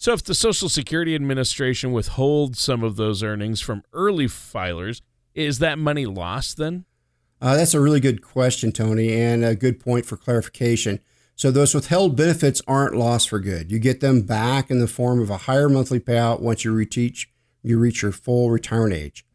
So, 0.00 0.14
if 0.14 0.24
the 0.24 0.34
Social 0.34 0.70
Security 0.70 1.14
Administration 1.14 1.92
withholds 1.92 2.58
some 2.58 2.82
of 2.82 2.96
those 2.96 3.22
earnings 3.22 3.60
from 3.60 3.82
early 3.92 4.28
filers, 4.28 5.02
is 5.34 5.58
that 5.58 5.78
money 5.78 6.06
lost 6.06 6.56
then? 6.56 6.86
Uh, 7.38 7.54
that's 7.54 7.74
a 7.74 7.80
really 7.82 8.00
good 8.00 8.22
question, 8.22 8.72
Tony, 8.72 9.12
and 9.12 9.44
a 9.44 9.54
good 9.54 9.78
point 9.78 10.06
for 10.06 10.16
clarification. 10.16 11.00
So 11.36 11.50
those 11.50 11.74
withheld 11.74 12.16
benefits 12.16 12.62
aren't 12.66 12.96
lost 12.96 13.28
for 13.28 13.40
good. 13.40 13.70
You 13.70 13.78
get 13.78 14.00
them 14.00 14.22
back 14.22 14.70
in 14.70 14.78
the 14.78 14.86
form 14.86 15.20
of 15.20 15.28
a 15.28 15.36
higher 15.36 15.68
monthly 15.68 16.00
payout 16.00 16.40
once 16.40 16.64
you 16.64 16.72
reach 16.72 17.28
you 17.62 17.78
reach 17.78 18.00
your 18.00 18.12
full 18.12 18.50
retirement 18.50 18.94
age. 18.94 19.26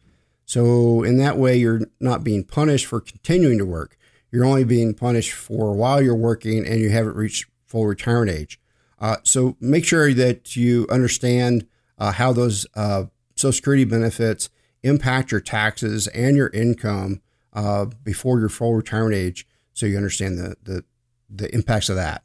So 0.45 1.03
in 1.03 1.18
that 1.18 1.38
way, 1.38 1.56
you're 1.57 1.81
not 2.00 2.23
being 2.23 2.44
punished 2.44 2.88
for 2.88 2.99
continuing 2.99 3.59
to 3.59 3.66
work. 3.66 3.97
You're 4.31 4.45
only 4.45 4.63
being 4.63 4.95
punished 4.95 5.33
for 5.33 5.75
while 5.75 6.01
you're 6.01 6.16
working 6.16 6.66
and 6.66 6.80
you 6.80 6.90
haven't 6.90 7.16
reached 7.16 7.45
full 7.68 7.85
retirement 7.85 8.35
age. 8.35 8.59
Uh, 8.99 9.18
so 9.23 9.57
make 9.59 9.85
sure 9.85 10.14
that 10.14 10.56
you 10.56 10.87
understand 10.90 11.68
uh, 11.97 12.11
how 12.14 12.31
those 12.33 12.66
uh, 12.75 13.06
Social 13.35 13.54
Security 13.54 13.85
benefits 13.85 14.49
impact 14.83 15.31
your 15.31 15.42
taxes 15.42 16.07
and 16.07 16.37
your 16.37 16.49
income 16.49 17.21
uh, 17.54 17.85
before 18.04 18.40
your 18.40 18.49
full 18.49 18.73
retirement 18.73 19.16
age, 19.16 19.47
so 19.73 19.85
you 19.85 19.97
understand 19.97 20.37
the 20.37 20.56
the 20.64 20.83
the 21.30 21.54
impacts 21.54 21.90
of 21.90 21.95
that. 21.95 22.23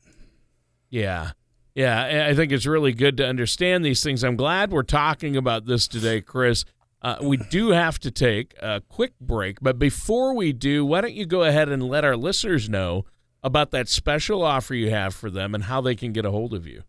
Yeah. 0.91 1.33
Yeah, 1.75 2.27
I 2.29 2.35
think 2.35 2.50
it's 2.50 2.67
really 2.67 2.93
good 2.93 3.17
to 3.19 3.27
understand 3.27 3.85
these 3.85 4.03
things. 4.03 4.25
I'm 4.25 4.35
glad 4.37 4.73
we're 4.73 4.83
talking 4.83 5.37
about 5.37 5.67
this 5.67 5.87
today, 5.87 6.21
Chris. 6.21 6.65
Uh, 7.00 7.17
we 7.23 7.37
do 7.37 7.71
have 7.71 7.99
to 8.00 8.11
take 8.11 8.55
a 8.61 8.83
quick 8.89 9.12
break, 9.21 9.59
but 9.62 9.79
before 9.79 10.35
we 10.35 10.53
do, 10.53 10.85
why 10.85 11.00
don't 11.00 11.15
you 11.15 11.25
go 11.27 11.45
ahead 11.45 11.69
and 11.69 11.83
let 11.83 12.05
our 12.05 12.17
listeners 12.17 12.69
know 12.69 13.05
about 13.43 13.71
that 13.71 13.89
special 13.89 14.43
offer 14.43 14.75
you 14.75 14.91
have 14.91 15.15
for 15.15 15.31
them 15.31 15.55
and 15.55 15.65
how 15.65 15.81
they 15.81 15.95
can 15.95 16.13
get 16.13 16.25
a 16.25 16.31
hold 16.31 16.55
of 16.55 16.67
you? 16.67 16.83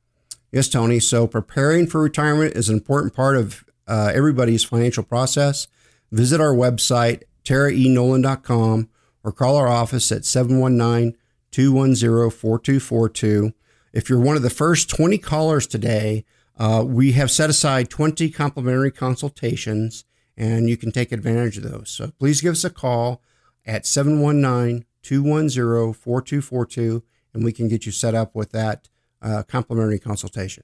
Yes, 0.51 0.67
Tony. 0.67 0.99
So, 0.99 1.27
preparing 1.27 1.87
for 1.87 2.01
retirement 2.01 2.55
is 2.55 2.69
an 2.69 2.75
important 2.75 3.13
part 3.13 3.37
of 3.37 3.63
uh, 3.87 4.11
everybody's 4.13 4.63
financial 4.63 5.03
process. 5.03 5.67
Visit 6.11 6.41
our 6.41 6.53
website, 6.53 7.23
taraenolan.com, 7.45 8.89
or 9.23 9.31
call 9.31 9.55
our 9.55 9.67
office 9.67 10.11
at 10.11 10.25
719 10.25 11.17
210 11.51 12.29
4242. 12.31 13.53
If 13.93 14.09
you're 14.09 14.19
one 14.19 14.35
of 14.35 14.41
the 14.41 14.49
first 14.49 14.89
20 14.89 15.17
callers 15.17 15.67
today, 15.67 16.25
uh, 16.57 16.83
we 16.85 17.13
have 17.13 17.31
set 17.31 17.49
aside 17.49 17.89
20 17.89 18.29
complimentary 18.29 18.91
consultations 18.91 20.05
and 20.37 20.69
you 20.69 20.77
can 20.77 20.91
take 20.91 21.11
advantage 21.11 21.57
of 21.57 21.63
those. 21.63 21.89
So 21.89 22.11
please 22.19 22.41
give 22.41 22.53
us 22.53 22.63
a 22.63 22.69
call 22.69 23.21
at 23.65 23.85
719 23.85 24.85
210 25.03 25.93
4242 25.93 27.03
and 27.33 27.43
we 27.43 27.51
can 27.51 27.67
get 27.67 27.85
you 27.85 27.91
set 27.91 28.15
up 28.15 28.35
with 28.35 28.51
that 28.51 28.89
uh, 29.21 29.43
complimentary 29.43 29.99
consultation. 29.99 30.63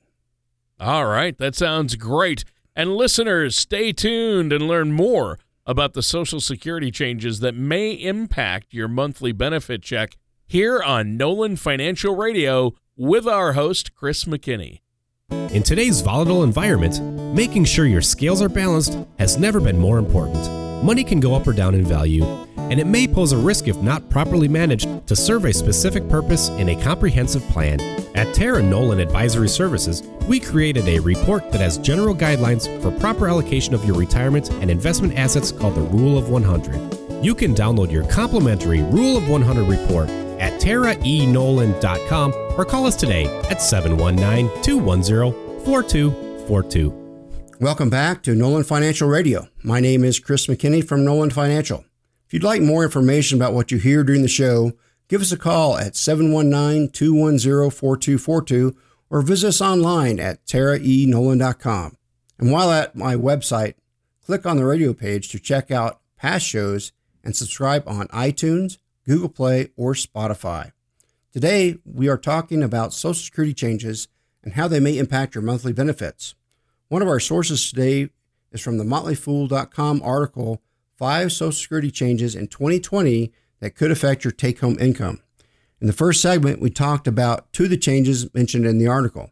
All 0.79 1.05
right, 1.05 1.37
that 1.37 1.55
sounds 1.55 1.95
great. 1.95 2.43
And 2.75 2.95
listeners, 2.95 3.55
stay 3.55 3.91
tuned 3.91 4.53
and 4.53 4.67
learn 4.67 4.91
more 4.91 5.39
about 5.65 5.93
the 5.93 6.03
Social 6.03 6.39
Security 6.39 6.91
changes 6.91 7.39
that 7.39 7.55
may 7.55 7.91
impact 7.91 8.73
your 8.73 8.87
monthly 8.87 9.31
benefit 9.31 9.81
check 9.81 10.17
here 10.45 10.81
on 10.81 11.17
Nolan 11.17 11.57
Financial 11.57 12.15
Radio 12.15 12.73
with 12.95 13.27
our 13.27 13.53
host, 13.53 13.93
Chris 13.95 14.25
McKinney. 14.25 14.81
In 15.29 15.63
today's 15.63 16.01
volatile 16.01 16.43
environment, 16.43 17.01
making 17.35 17.65
sure 17.65 17.85
your 17.85 18.01
scales 18.01 18.41
are 18.41 18.49
balanced 18.49 18.97
has 19.19 19.37
never 19.37 19.59
been 19.59 19.77
more 19.77 19.97
important. 19.97 20.66
Money 20.83 21.03
can 21.03 21.19
go 21.19 21.33
up 21.33 21.47
or 21.47 21.53
down 21.53 21.73
in 21.73 21.83
value, 21.83 22.23
and 22.55 22.79
it 22.79 22.85
may 22.85 23.07
pose 23.07 23.31
a 23.31 23.37
risk 23.37 23.67
if 23.67 23.77
not 23.77 24.09
properly 24.09 24.47
managed 24.47 25.07
to 25.07 25.15
serve 25.15 25.45
a 25.45 25.53
specific 25.53 26.07
purpose 26.07 26.49
in 26.49 26.69
a 26.69 26.83
comprehensive 26.83 27.41
plan. 27.49 27.81
At 28.15 28.33
Tara 28.35 28.61
Nolan 28.61 28.99
Advisory 28.99 29.49
Services, 29.49 30.03
we 30.27 30.39
created 30.39 30.87
a 30.87 30.99
report 30.99 31.51
that 31.51 31.61
has 31.61 31.79
general 31.79 32.13
guidelines 32.13 32.67
for 32.81 32.91
proper 32.99 33.27
allocation 33.27 33.73
of 33.73 33.85
your 33.85 33.95
retirement 33.95 34.51
and 34.51 34.69
investment 34.69 35.17
assets 35.17 35.51
called 35.51 35.75
the 35.75 35.81
Rule 35.81 36.17
of 36.17 36.29
100. 36.29 37.23
You 37.23 37.33
can 37.33 37.55
download 37.55 37.91
your 37.91 38.07
complimentary 38.07 38.83
Rule 38.83 39.17
of 39.17 39.27
100 39.27 39.63
report 39.63 40.09
at 40.39 40.61
taraenolan.com 40.61 42.33
or 42.55 42.65
call 42.65 42.85
us 42.85 42.95
today 42.95 43.25
at 43.49 43.61
719 43.61 44.63
210 44.63 45.65
4242. 45.65 47.06
Welcome 47.59 47.89
back 47.89 48.21
to 48.21 48.35
Nolan 48.35 48.65
Financial 48.65 49.09
Radio. 49.09 49.47
My 49.63 49.79
name 49.79 50.03
is 50.03 50.19
Chris 50.19 50.45
McKinney 50.45 50.87
from 50.87 51.03
Nolan 51.03 51.31
Financial. 51.31 51.85
If 52.27 52.33
you'd 52.33 52.43
like 52.43 52.61
more 52.61 52.83
information 52.83 53.35
about 53.35 53.53
what 53.53 53.71
you 53.71 53.79
hear 53.79 54.03
during 54.03 54.21
the 54.21 54.27
show, 54.27 54.73
give 55.07 55.21
us 55.21 55.31
a 55.31 55.37
call 55.37 55.75
at 55.75 55.95
719 55.95 56.91
210 56.91 57.71
4242 57.71 58.77
or 59.09 59.23
visit 59.23 59.47
us 59.47 59.59
online 59.59 60.19
at 60.19 60.45
taraenolan.com. 60.45 61.97
And 62.37 62.51
while 62.51 62.71
at 62.71 62.95
my 62.95 63.15
website, 63.15 63.73
click 64.23 64.45
on 64.45 64.57
the 64.57 64.65
radio 64.65 64.93
page 64.93 65.29
to 65.29 65.39
check 65.39 65.71
out 65.71 65.99
past 66.15 66.45
shows 66.45 66.91
and 67.23 67.35
subscribe 67.35 67.87
on 67.87 68.07
iTunes, 68.09 68.77
Google 69.03 69.29
Play, 69.29 69.69
or 69.75 69.95
Spotify. 69.95 70.73
Today, 71.33 71.79
we 71.83 72.07
are 72.07 72.17
talking 72.17 72.61
about 72.61 72.93
Social 72.93 73.15
Security 73.15 73.55
changes 73.55 74.09
and 74.43 74.53
how 74.53 74.67
they 74.67 74.79
may 74.79 74.99
impact 74.99 75.33
your 75.33 75.41
monthly 75.41 75.73
benefits. 75.73 76.35
One 76.89 77.01
of 77.01 77.09
our 77.09 77.19
sources 77.19 77.69
today 77.69 78.09
is 78.53 78.61
from 78.61 78.77
the 78.77 78.85
motleyfool.com 78.85 80.01
article 80.01 80.61
Five 80.95 81.33
Social 81.33 81.51
Security 81.51 81.91
Changes 81.91 82.33
in 82.33 82.47
2020 82.47 83.33
That 83.59 83.75
Could 83.75 83.91
Affect 83.91 84.23
Your 84.23 84.31
Take 84.31 84.61
Home 84.61 84.77
Income. 84.79 85.19
In 85.81 85.87
the 85.87 85.93
first 85.93 86.21
segment, 86.21 86.61
we 86.61 86.69
talked 86.69 87.05
about 87.05 87.51
two 87.51 87.65
of 87.65 87.71
the 87.71 87.77
changes 87.77 88.33
mentioned 88.33 88.65
in 88.65 88.77
the 88.77 88.87
article. 88.87 89.31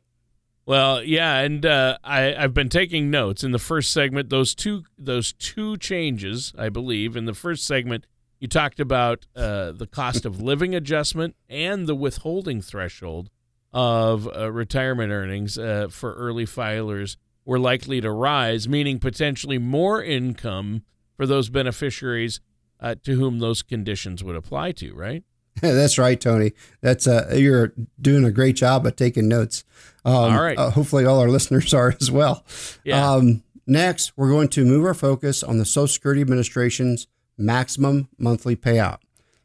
Well, 0.65 1.01
yeah, 1.01 1.37
and 1.39 1.65
uh, 1.65 1.97
I, 2.03 2.35
I've 2.35 2.53
been 2.53 2.67
taking 2.67 3.09
notes 3.09 3.41
in 3.41 3.51
the 3.51 3.59
first 3.59 3.91
segment. 3.91 4.29
Those 4.29 4.53
two, 4.53 4.83
those 4.97 5.31
two 5.31 5.77
changes, 5.77 6.53
I 6.57 6.67
believe, 6.67 7.15
in 7.15 7.23
the 7.23 7.33
first 7.33 7.65
segment, 7.65 8.05
you 8.37 8.49
talked 8.49 8.81
about 8.81 9.27
uh, 9.33 9.71
the 9.71 9.87
cost 9.87 10.25
of 10.25 10.41
living 10.41 10.75
adjustment 10.75 11.37
and 11.49 11.87
the 11.87 11.95
withholding 11.95 12.61
threshold 12.61 13.29
of 13.71 14.27
uh, 14.35 14.51
retirement 14.51 15.13
earnings 15.13 15.57
uh, 15.57 15.87
for 15.89 16.13
early 16.15 16.45
filers 16.45 17.15
were 17.45 17.59
likely 17.59 18.01
to 18.01 18.11
rise, 18.11 18.67
meaning 18.67 18.99
potentially 18.99 19.57
more 19.57 20.03
income 20.03 20.83
for 21.15 21.25
those 21.25 21.49
beneficiaries 21.49 22.41
uh, 22.79 22.95
to 23.03 23.13
whom 23.15 23.39
those 23.39 23.61
conditions 23.61 24.23
would 24.23 24.35
apply 24.35 24.71
to, 24.73 24.93
right? 24.93 25.23
That's 25.61 25.97
right, 25.97 26.19
Tony. 26.19 26.51
That's 26.81 27.07
uh, 27.07 27.33
you're 27.35 27.73
doing 28.01 28.25
a 28.25 28.31
great 28.31 28.55
job 28.55 28.85
at 28.85 28.97
taking 28.97 29.29
notes. 29.29 29.63
Um, 30.03 30.13
all 30.13 30.41
right. 30.41 30.57
Uh, 30.57 30.69
hopefully, 30.69 31.05
all 31.05 31.19
our 31.19 31.29
listeners 31.29 31.73
are 31.73 31.95
as 32.01 32.11
well. 32.11 32.43
Yeah. 32.83 33.13
Um, 33.13 33.43
next, 33.65 34.11
we're 34.17 34.29
going 34.29 34.49
to 34.49 34.65
move 34.65 34.85
our 34.85 34.93
focus 34.93 35.43
on 35.43 35.57
the 35.57 35.65
Social 35.65 35.87
Security 35.87 36.21
Administration's 36.21 37.07
maximum 37.37 38.09
monthly 38.17 38.55
payout. 38.55 38.99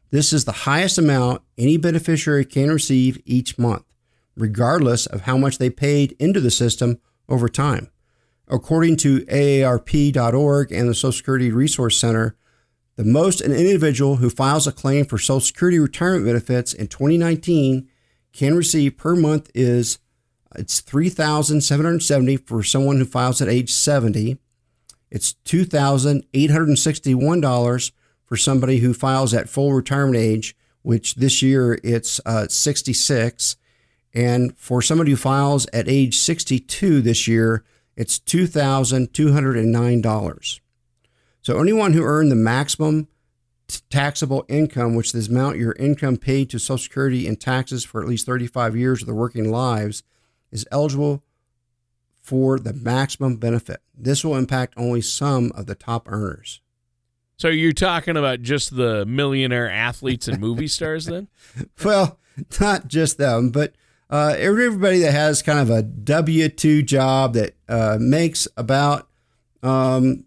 This 0.09 0.33
is 0.33 0.43
the 0.43 0.51
highest 0.51 0.97
amount 0.97 1.41
any 1.57 1.77
beneficiary 1.77 2.43
can 2.43 2.69
receive 2.69 3.21
each 3.25 3.57
month, 3.57 3.85
regardless 4.35 5.05
of 5.05 5.21
how 5.21 5.37
much 5.37 5.57
they 5.57 5.69
paid 5.69 6.15
into 6.19 6.41
the 6.41 6.51
system 6.51 6.99
over 7.29 7.47
time. 7.47 7.89
According 8.51 8.97
to 8.97 9.21
AARP.org 9.21 10.71
and 10.73 10.89
the 10.89 10.93
Social 10.93 11.13
Security 11.13 11.51
Resource 11.51 11.97
Center, 11.97 12.35
the 12.97 13.05
most 13.05 13.39
an 13.39 13.53
individual 13.53 14.17
who 14.17 14.29
files 14.29 14.67
a 14.67 14.73
claim 14.73 15.05
for 15.05 15.17
Social 15.17 15.39
Security 15.39 15.79
retirement 15.79 16.25
benefits 16.25 16.73
in 16.73 16.87
2019 16.87 17.87
can 18.33 18.55
receive 18.55 18.97
per 18.97 19.15
month 19.15 19.49
is 19.55 19.99
it's 20.55 20.81
3770 20.81 22.35
for 22.37 22.61
someone 22.61 22.97
who 22.97 23.05
files 23.05 23.41
at 23.41 23.47
age 23.47 23.71
70. 23.71 24.37
It's 25.09 25.35
$2,861 25.45 27.91
for 28.25 28.35
somebody 28.35 28.79
who 28.79 28.93
files 28.93 29.33
at 29.33 29.47
full 29.47 29.71
retirement 29.71 30.17
age, 30.17 30.57
which 30.81 31.15
this 31.15 31.41
year 31.41 31.79
it's 31.85 32.19
uh, 32.25 32.49
66. 32.49 33.55
And 34.13 34.57
for 34.57 34.81
somebody 34.81 35.11
who 35.11 35.17
files 35.17 35.67
at 35.71 35.87
age 35.87 36.17
62 36.17 37.01
this 37.01 37.29
year, 37.29 37.63
it's 37.95 38.19
$2,209. 38.19 40.59
So 41.41 41.59
anyone 41.59 41.93
who 41.93 42.03
earned 42.03 42.31
the 42.31 42.35
maximum 42.35 43.07
taxable 43.89 44.45
income, 44.47 44.95
which 44.95 45.13
is 45.15 45.27
the 45.27 45.35
amount 45.35 45.57
your 45.57 45.73
income 45.73 46.17
paid 46.17 46.49
to 46.49 46.59
Social 46.59 46.77
Security 46.77 47.27
and 47.27 47.39
taxes 47.39 47.83
for 47.83 48.01
at 48.01 48.07
least 48.07 48.25
35 48.25 48.75
years 48.75 49.01
of 49.01 49.07
their 49.07 49.15
working 49.15 49.51
lives, 49.51 50.03
is 50.51 50.65
eligible 50.71 51.23
for 52.21 52.59
the 52.59 52.73
maximum 52.73 53.37
benefit. 53.37 53.81
This 53.97 54.23
will 54.23 54.35
impact 54.35 54.73
only 54.77 55.01
some 55.01 55.51
of 55.55 55.65
the 55.65 55.75
top 55.75 56.11
earners. 56.11 56.61
So 57.37 57.47
you're 57.47 57.73
talking 57.73 58.17
about 58.17 58.41
just 58.41 58.75
the 58.75 59.05
millionaire 59.05 59.69
athletes 59.69 60.27
and 60.27 60.39
movie 60.39 60.67
stars 60.67 61.05
then? 61.05 61.27
well, 61.83 62.19
not 62.59 62.87
just 62.87 63.17
them, 63.17 63.49
but 63.49 63.73
uh, 64.11 64.35
everybody 64.37 64.99
that 64.99 65.13
has 65.13 65.41
kind 65.41 65.59
of 65.59 65.69
a 65.69 65.81
W 65.81 66.49
two 66.49 66.81
job 66.83 67.33
that 67.33 67.55
uh, 67.69 67.97
makes 67.99 68.47
about 68.57 69.07
um, 69.63 70.25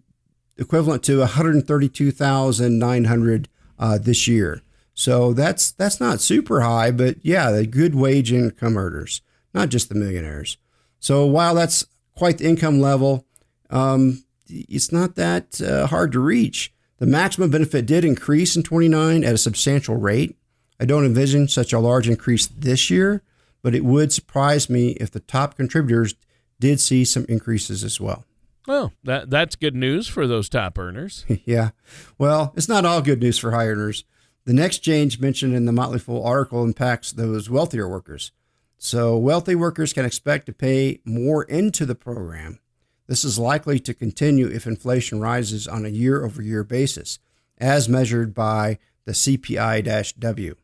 equivalent 0.57 1.03
to 1.05 1.19
one 1.19 1.29
hundred 1.29 1.67
thirty 1.67 1.89
two 1.89 2.11
thousand 2.11 2.79
nine 2.79 3.05
hundred 3.05 3.49
uh, 3.79 3.99
this 3.99 4.27
year. 4.27 4.63
So 4.95 5.33
that's 5.33 5.73
that's 5.73 6.01
not 6.01 6.21
super 6.21 6.63
high, 6.63 6.91
but 6.91 7.17
yeah, 7.23 7.51
the 7.51 7.67
good 7.67 7.95
wage 7.95 8.33
income 8.33 8.77
earners, 8.79 9.21
not 9.53 9.69
just 9.69 9.89
the 9.89 9.97
millionaires. 9.97 10.57
So 11.01 11.27
while 11.27 11.55
that's 11.55 11.85
quite 12.17 12.39
the 12.39 12.49
income 12.49 12.81
level, 12.81 13.27
um, 13.71 14.25
it's 14.49 14.93
not 14.93 15.17
that 15.17 15.61
uh, 15.61 15.89
hard 15.89 16.13
to 16.13 16.21
reach. 16.21 16.73
The 16.99 17.07
maximum 17.07 17.51
benefit 17.51 17.87
did 17.87 18.05
increase 18.05 18.57
in 18.57 18.63
29 18.63 19.25
at 19.25 19.35
a 19.35 19.39
substantial 19.39 19.97
rate. 19.97 20.37
I 20.79 20.85
don't 20.85 21.05
envision 21.05 21.49
such 21.49 21.73
a 21.73 21.81
large 21.81 22.09
increase 22.09 22.47
this 22.47 22.89
year, 22.89 23.23
but 23.65 23.75
it 23.75 23.83
would 23.83 24.13
surprise 24.13 24.69
me 24.69 24.91
if 25.01 25.11
the 25.11 25.21
top 25.21 25.57
contributors 25.57 26.15
did 26.61 26.79
see 26.79 27.03
some 27.03 27.25
increases 27.31 27.83
as 27.83 27.99
well. 27.99 28.27
Well, 28.67 28.93
that 29.05 29.31
that's 29.31 29.57
good 29.57 29.75
news 29.75 30.07
for 30.07 30.27
those 30.27 30.51
top 30.51 30.79
earners. 30.79 31.25
yeah. 31.47 31.71
Well, 32.19 32.53
it's 32.57 32.69
not 32.69 32.85
all 32.85 33.01
good 33.01 33.21
news 33.21 33.39
for 33.39 33.53
high 33.53 33.67
earners. 33.67 34.05
The 34.45 34.53
next 34.53 34.81
change 34.81 35.19
mentioned 35.19 35.55
in 35.55 35.65
the 35.65 35.73
Motley 35.73 35.99
Fool 35.99 36.23
article 36.23 36.63
impacts 36.63 37.11
those 37.11 37.49
wealthier 37.49 37.89
workers. 37.89 38.33
So, 38.77 39.17
wealthy 39.17 39.55
workers 39.55 39.95
can 39.95 40.05
expect 40.05 40.45
to 40.47 40.53
pay 40.53 41.01
more 41.07 41.45
into 41.45 41.87
the 41.87 41.95
program. 41.95 42.59
This 43.07 43.25
is 43.25 43.39
likely 43.39 43.79
to 43.81 43.95
continue 43.95 44.47
if 44.47 44.67
inflation 44.67 45.21
rises 45.21 45.67
on 45.67 45.87
a 45.87 45.91
year 45.91 46.23
over 46.23 46.43
year 46.43 46.65
basis, 46.65 47.19
as 47.57 47.89
measured 47.89 48.35
by 48.35 48.79
the 49.07 49.13
CPI 49.13 50.19
W. 50.19 50.55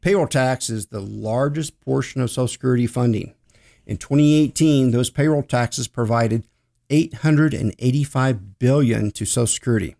Payroll 0.00 0.28
tax 0.28 0.70
is 0.70 0.86
the 0.86 1.00
largest 1.00 1.80
portion 1.80 2.20
of 2.20 2.30
Social 2.30 2.48
Security 2.48 2.86
funding. 2.86 3.34
In 3.86 3.96
2018, 3.96 4.90
those 4.92 5.10
payroll 5.10 5.42
taxes 5.42 5.88
provided 5.88 6.46
885 6.90 8.58
billion 8.58 9.10
to 9.10 9.24
Social 9.24 9.46
Security. 9.46 9.96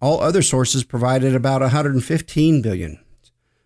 All 0.00 0.20
other 0.20 0.42
sources 0.42 0.84
provided 0.84 1.34
about 1.34 1.60
115 1.60 2.62
billion. 2.62 2.98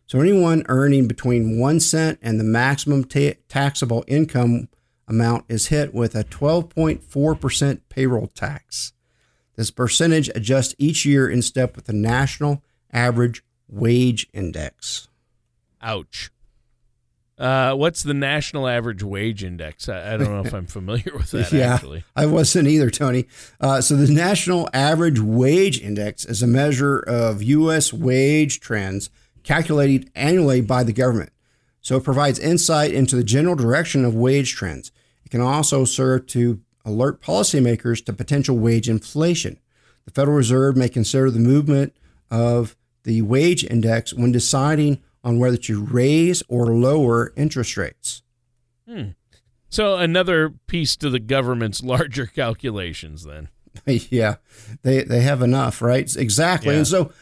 So 0.07 0.21
anyone 0.21 0.65
earning 0.69 1.09
between 1.09 1.59
1 1.59 1.81
cent 1.81 2.19
and 2.21 2.41
the 2.41 2.45
maximum 2.45 3.05
ta- 3.05 3.39
taxable 3.49 4.05
income 4.09 4.69
amount 5.07 5.45
is 5.49 5.69
hit 5.69 5.95
with 5.95 6.15
a 6.15 6.25
12.4% 6.25 7.81
payroll 7.89 8.27
tax. 8.29 8.93
This 9.57 9.71
percentage 9.71 10.31
adjusts 10.35 10.75
each 10.79 11.05
year 11.05 11.29
in 11.29 11.43
step 11.43 11.77
with 11.77 11.85
the 11.85 11.93
national 11.93 12.63
average 12.93 13.45
wage 13.69 14.27
index. 14.33 15.09
Ouch. 15.83 16.31
Uh, 17.39 17.75
what's 17.75 18.03
the 18.03 18.15
national 18.15 18.69
average 18.69 19.03
wage 19.03 19.43
index? 19.43 19.89
I, 19.89 20.15
I 20.15 20.17
don't 20.17 20.31
know 20.31 20.45
if 20.45 20.53
I'm 20.53 20.67
familiar 20.67 21.13
with 21.15 21.31
that. 21.33 21.51
yeah, 21.53 21.75
actually, 21.75 22.05
I 22.15 22.27
wasn't 22.27 22.69
either, 22.69 22.91
Tony. 22.91 23.27
Uh, 23.61 23.81
so 23.81 23.97
the 23.97 24.13
national 24.13 24.69
average 24.73 25.19
wage 25.19 25.81
index 25.81 26.25
is 26.25 26.43
a 26.43 26.47
measure 26.47 26.99
of 26.99 27.43
U.S. 27.43 27.93
wage 27.93 28.61
trends 28.61 29.11
calculated 29.43 30.11
annually 30.15 30.61
by 30.61 30.85
the 30.85 30.93
government. 30.93 31.33
So 31.81 31.97
it 31.97 32.05
provides 32.05 32.39
insight 32.39 32.93
into 32.93 33.17
the 33.17 33.25
general 33.25 33.57
direction 33.57 34.05
of 34.05 34.15
wage 34.15 34.55
trends. 34.55 34.93
It 35.25 35.31
can 35.31 35.41
also 35.41 35.85
serve 35.85 36.27
to 36.29 36.61
alert 36.85 37.21
policymakers 37.21 38.05
to 38.05 38.13
potential 38.13 38.57
wage 38.57 38.89
inflation. 38.89 39.59
The 40.05 40.13
Federal 40.13 40.37
Reserve 40.37 40.77
may 40.77 40.89
consider 40.89 41.31
the 41.31 41.41
movement 41.41 41.97
of 42.31 42.77
the 43.05 43.23
wage 43.23 43.65
index 43.65 44.15
when 44.15 44.31
deciding 44.31 45.03
on 45.25 45.39
whether 45.39 45.57
to 45.57 45.85
raise 45.85 46.43
or 46.49 46.67
lower 46.67 47.33
interest 47.37 47.77
rates. 47.77 48.23
Hmm. 48.89 49.11
So 49.69 49.97
another 49.97 50.51
piece 50.67 50.97
to 50.97 51.11
the 51.11 51.21
government's 51.21 51.83
larger 51.83 52.27
calculations 52.27 53.25
then. 53.25 53.49
yeah. 53.87 54.37
They 54.83 55.03
they 55.03 55.21
have 55.21 55.43
enough, 55.43 55.81
right? 55.81 56.15
Exactly. 56.17 56.73
Yeah. 56.73 56.79
And 56.79 56.87
so 56.87 57.13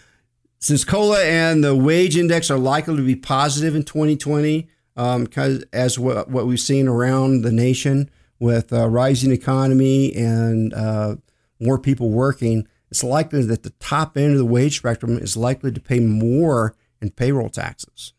since 0.59 0.85
COLA 0.85 1.25
and 1.25 1.65
the 1.65 1.75
wage 1.75 2.17
index 2.17 2.51
are 2.51 2.59
likely 2.59 2.97
to 2.97 3.03
be 3.03 3.17
positive 3.17 3.75
in 3.75 3.83
2020, 3.83 4.69
because 4.95 5.59
um, 5.59 5.65
as 5.73 5.99
what, 5.99 6.29
what 6.29 6.47
we've 6.47 6.61
seen 6.61 6.87
around 6.87 7.43
the 7.43 7.53
nation 7.53 8.11
with 8.39 8.71
a 8.71 8.89
rising 8.89 9.31
economy 9.31 10.15
and 10.15 10.75
uh, 10.75 11.17
more 11.61 11.79
people 11.79 12.11
working, 12.11 12.69
it's 12.91 13.03
likely 13.03 13.43
that 13.45 13.63
the 13.63 13.73
top 13.81 14.19
end 14.19 14.33
of 14.33 14.39
the 14.39 14.45
wage 14.45 14.77
spectrum 14.77 15.17
is 15.17 15.37
likely 15.37 15.73
to 15.73 15.81
pay 15.81 16.01
more 16.01 16.75
in 17.01 17.11
payroll 17.11 17.49
taxes. 17.49 18.15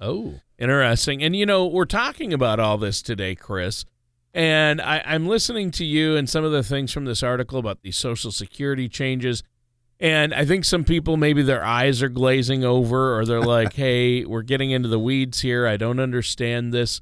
Oh, 0.00 0.40
interesting. 0.58 1.22
And 1.22 1.36
you 1.36 1.46
know, 1.46 1.66
we're 1.66 1.84
talking 1.84 2.32
about 2.32 2.60
all 2.60 2.78
this 2.78 3.02
today, 3.02 3.34
Chris. 3.34 3.84
And 4.32 4.80
I, 4.80 5.02
I'm 5.04 5.26
listening 5.26 5.70
to 5.72 5.84
you 5.84 6.16
and 6.16 6.28
some 6.28 6.44
of 6.44 6.52
the 6.52 6.62
things 6.62 6.92
from 6.92 7.04
this 7.04 7.22
article 7.22 7.58
about 7.58 7.82
the 7.82 7.90
Social 7.90 8.30
Security 8.30 8.88
changes. 8.88 9.42
And 9.98 10.32
I 10.32 10.44
think 10.44 10.64
some 10.64 10.84
people 10.84 11.16
maybe 11.16 11.42
their 11.42 11.64
eyes 11.64 12.02
are 12.02 12.08
glazing 12.08 12.64
over 12.64 13.18
or 13.18 13.26
they're 13.26 13.40
like, 13.42 13.74
hey, 13.74 14.24
we're 14.24 14.42
getting 14.42 14.70
into 14.70 14.88
the 14.88 14.98
weeds 14.98 15.40
here. 15.40 15.66
I 15.66 15.76
don't 15.76 16.00
understand 16.00 16.72
this. 16.72 17.00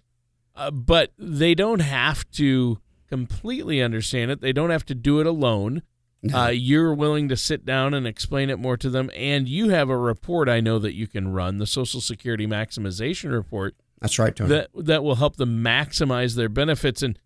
Uh, 0.57 0.71
but 0.73 1.13
they 1.17 1.55
don't 1.55 1.81
have 1.81 2.29
to 2.33 2.79
completely 3.09 3.81
understand 3.81 4.31
it, 4.31 4.41
they 4.41 4.53
don't 4.53 4.71
have 4.71 4.85
to 4.87 4.95
do 4.95 5.21
it 5.21 5.27
alone. 5.27 5.83
No. 6.23 6.37
Uh, 6.37 6.49
you're 6.49 6.95
willing 6.95 7.29
to 7.29 7.37
sit 7.37 7.65
down 7.65 7.95
and 7.95 8.07
explain 8.07 8.51
it 8.51 8.59
more 8.59 8.77
to 8.77 8.91
them. 8.91 9.11
And 9.15 9.49
you 9.49 9.69
have 9.69 9.89
a 9.89 9.97
report 9.97 10.49
I 10.49 10.61
know 10.61 10.79
that 10.81 10.95
you 10.95 11.07
can 11.07 11.33
run, 11.33 11.59
the 11.59 11.67
Social 11.67 12.01
Security 12.01 12.47
Maximization 12.47 13.33
Report. 13.33 13.77
That's 14.01 14.19
right, 14.19 14.35
Tony. 14.35 14.51
That, 14.51 14.71
that 14.75 15.05
will 15.05 15.17
help 15.17 15.37
them 15.37 15.63
maximize 15.63 16.35
their 16.35 16.49
benefits. 16.49 17.03
And 17.03 17.19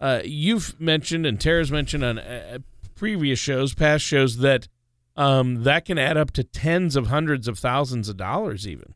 uh, 0.00 0.22
you've 0.24 0.80
mentioned, 0.80 1.26
and 1.26 1.40
Tara's 1.40 1.70
mentioned 1.70 2.04
on 2.04 2.18
uh, 2.18 2.58
previous 2.96 3.38
shows, 3.38 3.74
past 3.74 4.04
shows, 4.04 4.38
that 4.38 4.68
um, 5.16 5.64
that 5.64 5.84
can 5.84 5.98
add 5.98 6.16
up 6.16 6.30
to 6.32 6.44
tens 6.44 6.96
of 6.96 7.08
hundreds 7.08 7.46
of 7.46 7.58
thousands 7.58 8.08
of 8.08 8.16
dollars, 8.16 8.66
even. 8.66 8.94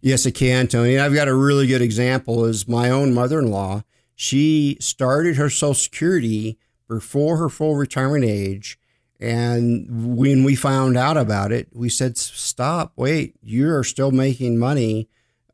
Yes, 0.00 0.24
it 0.24 0.32
can, 0.32 0.68
Tony. 0.68 0.98
I've 0.98 1.14
got 1.14 1.28
a 1.28 1.34
really 1.34 1.66
good 1.66 1.82
example. 1.82 2.44
Is 2.44 2.68
my 2.68 2.90
own 2.90 3.12
mother-in-law. 3.12 3.82
She 4.14 4.76
started 4.80 5.36
her 5.36 5.50
Social 5.50 5.74
Security 5.74 6.58
before 6.88 7.36
her 7.36 7.48
full 7.48 7.76
retirement 7.76 8.24
age 8.24 8.78
and 9.20 10.16
when 10.16 10.44
we 10.44 10.54
found 10.54 10.96
out 10.96 11.16
about 11.16 11.50
it, 11.50 11.68
we 11.72 11.88
said, 11.88 12.16
stop, 12.16 12.92
wait, 12.94 13.34
you 13.42 13.72
are 13.74 13.82
still 13.82 14.12
making 14.12 14.58
money. 14.58 15.08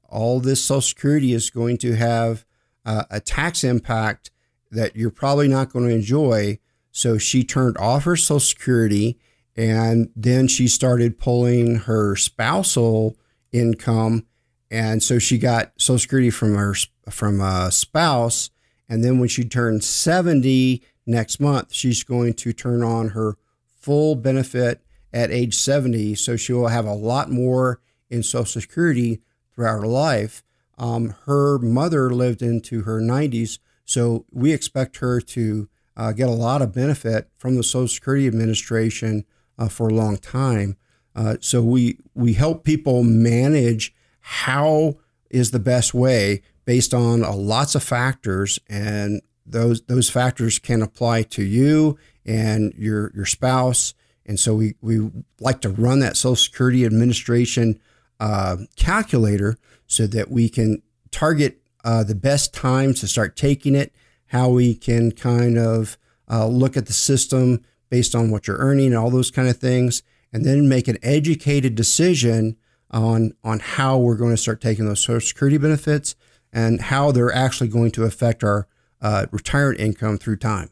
All 0.09 0.39
this 0.39 0.63
Social 0.63 0.83
Security 0.83 1.33
is 1.33 1.49
going 1.49 1.79
to 1.79 1.95
have 1.95 2.45
uh, 2.85 3.05
a 3.11 3.21
tax 3.21 3.65
impact 3.65 4.31
that 4.71 4.95
you're 4.97 5.11
probably 5.11 5.49
not 5.49 5.73
going 5.73 5.89
to 5.89 5.95
enjoy. 5.95 6.59
So 6.93 7.17
she 7.17 7.43
turned 7.43 7.79
off 7.79 8.05
her 8.05 8.17
Social 8.17 8.41
Security 8.41 9.19
and 9.57 10.11
then 10.15 10.47
she 10.47 10.69
started 10.69 11.19
pulling 11.19 11.77
her 11.77 12.17
spousal 12.17 13.17
income. 13.51 14.27
And 14.71 15.03
so 15.03 15.19
she 15.19 15.39
got 15.39 15.73
Social 15.79 16.01
Security 16.01 16.31
from 16.31 16.55
her 16.55 16.75
from 17.11 17.41
a 17.41 17.71
spouse. 17.71 18.51
And 18.89 19.03
then 19.03 19.19
when 19.19 19.29
she 19.29 19.45
turns 19.45 19.87
70 19.87 20.83
next 21.07 21.41
month, 21.41 21.73
she's 21.73 22.03
going 22.03 22.35
to 22.35 22.53
turn 22.53 22.83
on 22.83 23.11
her 23.11 23.37
full 23.85 24.15
benefit 24.15 24.81
at 25.13 25.31
age 25.31 25.55
70. 25.55 26.15
So 26.15 26.37
she 26.37 26.53
will 26.53 26.69
have 26.69 26.87
a 26.87 26.95
lot 26.95 27.31
more 27.31 27.81
in 28.09 28.23
Social 28.23 28.61
Security 28.61 29.21
throughout 29.55 29.81
her 29.81 29.87
life. 29.87 30.43
Um, 30.79 31.15
her 31.27 31.59
mother 31.59 32.11
lived 32.11 32.43
into 32.43 32.83
her 32.83 33.01
90s, 33.01 33.59
so 33.85 34.25
we 34.33 34.53
expect 34.53 34.97
her 34.97 35.21
to 35.21 35.69
uh, 35.97 36.13
get 36.13 36.29
a 36.29 36.33
lot 36.33 36.63
of 36.63 36.75
benefit 36.75 37.29
from 37.37 37.55
the 37.55 37.63
Social 37.63 37.87
Security 37.87 38.27
Administration 38.27 39.25
uh, 39.59 39.69
for 39.69 39.89
a 39.89 39.95
long 39.95 40.17
time. 40.17 40.77
Uh, 41.15 41.37
so 41.41 41.63
we 41.63 41.99
we 42.15 42.33
help 42.33 42.65
people 42.65 43.05
manage 43.05 43.95
how 44.21 44.95
is 45.31 45.53
the 45.53 45.61
best 45.61 45.95
way 45.95 46.43
based 46.65 46.93
on 46.93 47.23
uh, 47.23 47.33
lots 47.33 47.77
of 47.77 47.85
factors, 47.85 48.59
and 48.69 49.23
those 49.47 49.83
those 49.83 50.11
factors 50.11 50.59
can 50.59 50.83
apply 50.83 51.23
to 51.23 51.45
you 51.45 51.97
and 52.25 52.73
your 52.77 53.13
your 53.15 53.27
spouse. 53.27 53.95
And 54.27 54.41
so 54.41 54.55
we, 54.55 54.75
we 54.81 55.11
like 55.41 55.61
to 55.61 55.69
run 55.69 55.99
that 56.01 56.17
Social 56.17 56.37
Security 56.37 56.85
Administration 56.85 57.79
uh, 58.21 58.57
calculator 58.77 59.59
so 59.87 60.07
that 60.07 60.31
we 60.31 60.49
can 60.49 60.83
target 61.11 61.61
uh, 61.85 62.05
the 62.05 62.15
best 62.15 62.55
times 62.55 63.01
to 63.01 63.07
start 63.07 63.37
taking 63.37 63.75
it, 63.75 63.93
how 64.29 64.49
we 64.49 64.75
can 64.75 65.13
kind 65.13 65.59
of 65.59 65.99
uh, 66.31 66.47
look 66.47 66.77
at 66.77 66.87
the 66.87 66.93
system 66.93 67.63
based 67.91 68.15
on 68.15 68.31
what 68.31 68.47
you're 68.47 68.57
earning 68.57 68.87
and 68.87 68.97
all 68.97 69.11
those 69.11 69.31
kind 69.31 69.49
of 69.49 69.59
things, 69.59 70.03
and 70.33 70.45
then 70.45 70.69
make 70.69 70.89
an 70.89 70.99
educated 71.03 71.75
decision 71.75 72.57
on, 72.91 73.35
on 73.45 73.59
how 73.59 73.99
we're 73.99 74.17
going 74.17 74.31
to 74.31 74.37
start 74.37 74.61
taking 74.61 74.87
those 74.87 75.05
Social 75.05 75.21
Security 75.21 75.59
benefits 75.59 76.15
and 76.53 76.81
how 76.81 77.13
they're 77.13 77.33
actually 77.33 77.69
going 77.69 77.91
to 77.91 78.05
affect 78.05 78.43
our 78.43 78.67
uh, 79.03 79.27
retirement 79.31 79.81
income 79.81 80.17
through 80.17 80.37
time. 80.37 80.71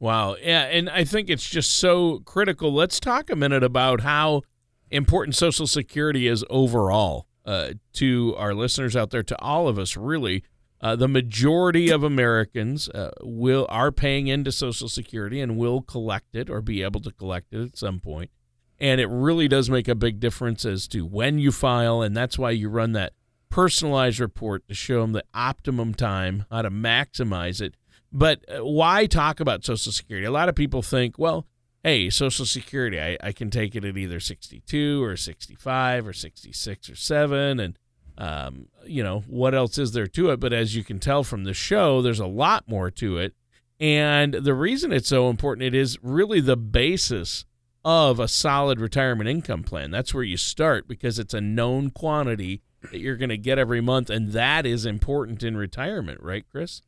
Wow. 0.00 0.36
Yeah. 0.40 0.62
And 0.62 0.88
I 0.88 1.04
think 1.04 1.28
it's 1.28 1.48
just 1.48 1.72
so 1.72 2.20
critical. 2.20 2.72
Let's 2.72 3.00
talk 3.00 3.30
a 3.30 3.36
minute 3.36 3.64
about 3.64 4.02
how 4.02 4.42
important 4.90 5.34
Social 5.34 5.66
Security 5.66 6.26
is 6.28 6.44
overall 6.48 7.26
uh, 7.44 7.72
to 7.94 8.34
our 8.36 8.54
listeners 8.54 8.94
out 8.94 9.10
there, 9.10 9.22
to 9.22 9.40
all 9.40 9.68
of 9.68 9.78
us, 9.78 9.96
really. 9.96 10.44
Uh, 10.80 10.94
the 10.94 11.08
majority 11.08 11.90
of 11.90 12.04
Americans 12.04 12.88
uh, 12.90 13.10
will 13.22 13.66
are 13.68 13.90
paying 13.90 14.28
into 14.28 14.52
Social 14.52 14.88
Security 14.88 15.40
and 15.40 15.56
will 15.56 15.82
collect 15.82 16.36
it 16.36 16.48
or 16.48 16.60
be 16.60 16.82
able 16.82 17.00
to 17.00 17.10
collect 17.10 17.52
it 17.52 17.60
at 17.60 17.76
some 17.76 17.98
point. 17.98 18.30
And 18.78 19.00
it 19.00 19.08
really 19.08 19.48
does 19.48 19.68
make 19.68 19.88
a 19.88 19.96
big 19.96 20.20
difference 20.20 20.64
as 20.64 20.86
to 20.88 21.04
when 21.04 21.40
you 21.40 21.50
file, 21.50 22.00
and 22.00 22.16
that's 22.16 22.38
why 22.38 22.52
you 22.52 22.68
run 22.68 22.92
that 22.92 23.14
personalized 23.50 24.20
report 24.20 24.68
to 24.68 24.74
show 24.74 25.00
them 25.00 25.12
the 25.12 25.24
optimum 25.34 25.94
time, 25.94 26.44
how 26.48 26.62
to 26.62 26.70
maximize 26.70 27.60
it 27.60 27.74
but 28.12 28.44
uh, 28.48 28.64
why 28.64 29.06
talk 29.06 29.40
about 29.40 29.64
Social 29.64 29.92
Security? 29.92 30.26
A 30.26 30.30
lot 30.30 30.48
of 30.48 30.54
people 30.54 30.82
think, 30.82 31.18
well, 31.18 31.46
hey, 31.84 32.10
Social 32.10 32.46
Security, 32.46 33.00
I, 33.00 33.16
I 33.22 33.32
can 33.32 33.50
take 33.50 33.76
it 33.76 33.84
at 33.84 33.96
either 33.96 34.20
62 34.20 35.02
or 35.02 35.16
65 35.16 36.06
or 36.06 36.12
66 36.12 36.90
or 36.90 36.96
7. 36.96 37.60
And, 37.60 37.78
um, 38.16 38.68
you 38.84 39.02
know, 39.02 39.20
what 39.26 39.54
else 39.54 39.78
is 39.78 39.92
there 39.92 40.06
to 40.06 40.30
it? 40.30 40.40
But 40.40 40.52
as 40.52 40.74
you 40.74 40.84
can 40.84 40.98
tell 40.98 41.22
from 41.22 41.44
the 41.44 41.54
show, 41.54 42.02
there's 42.02 42.20
a 42.20 42.26
lot 42.26 42.68
more 42.68 42.90
to 42.92 43.18
it. 43.18 43.34
And 43.80 44.34
the 44.34 44.54
reason 44.54 44.92
it's 44.92 45.08
so 45.08 45.30
important, 45.30 45.66
it 45.66 45.74
is 45.74 45.98
really 46.02 46.40
the 46.40 46.56
basis 46.56 47.44
of 47.84 48.18
a 48.18 48.26
solid 48.26 48.80
retirement 48.80 49.30
income 49.30 49.62
plan. 49.62 49.90
That's 49.90 50.12
where 50.12 50.24
you 50.24 50.36
start 50.36 50.88
because 50.88 51.18
it's 51.18 51.34
a 51.34 51.40
known 51.40 51.90
quantity 51.90 52.60
that 52.90 52.98
you're 52.98 53.16
going 53.16 53.28
to 53.28 53.38
get 53.38 53.58
every 53.58 53.80
month. 53.80 54.10
And 54.10 54.32
that 54.32 54.66
is 54.66 54.84
important 54.84 55.42
in 55.42 55.56
retirement, 55.56 56.20
right, 56.20 56.44
Chris? 56.50 56.82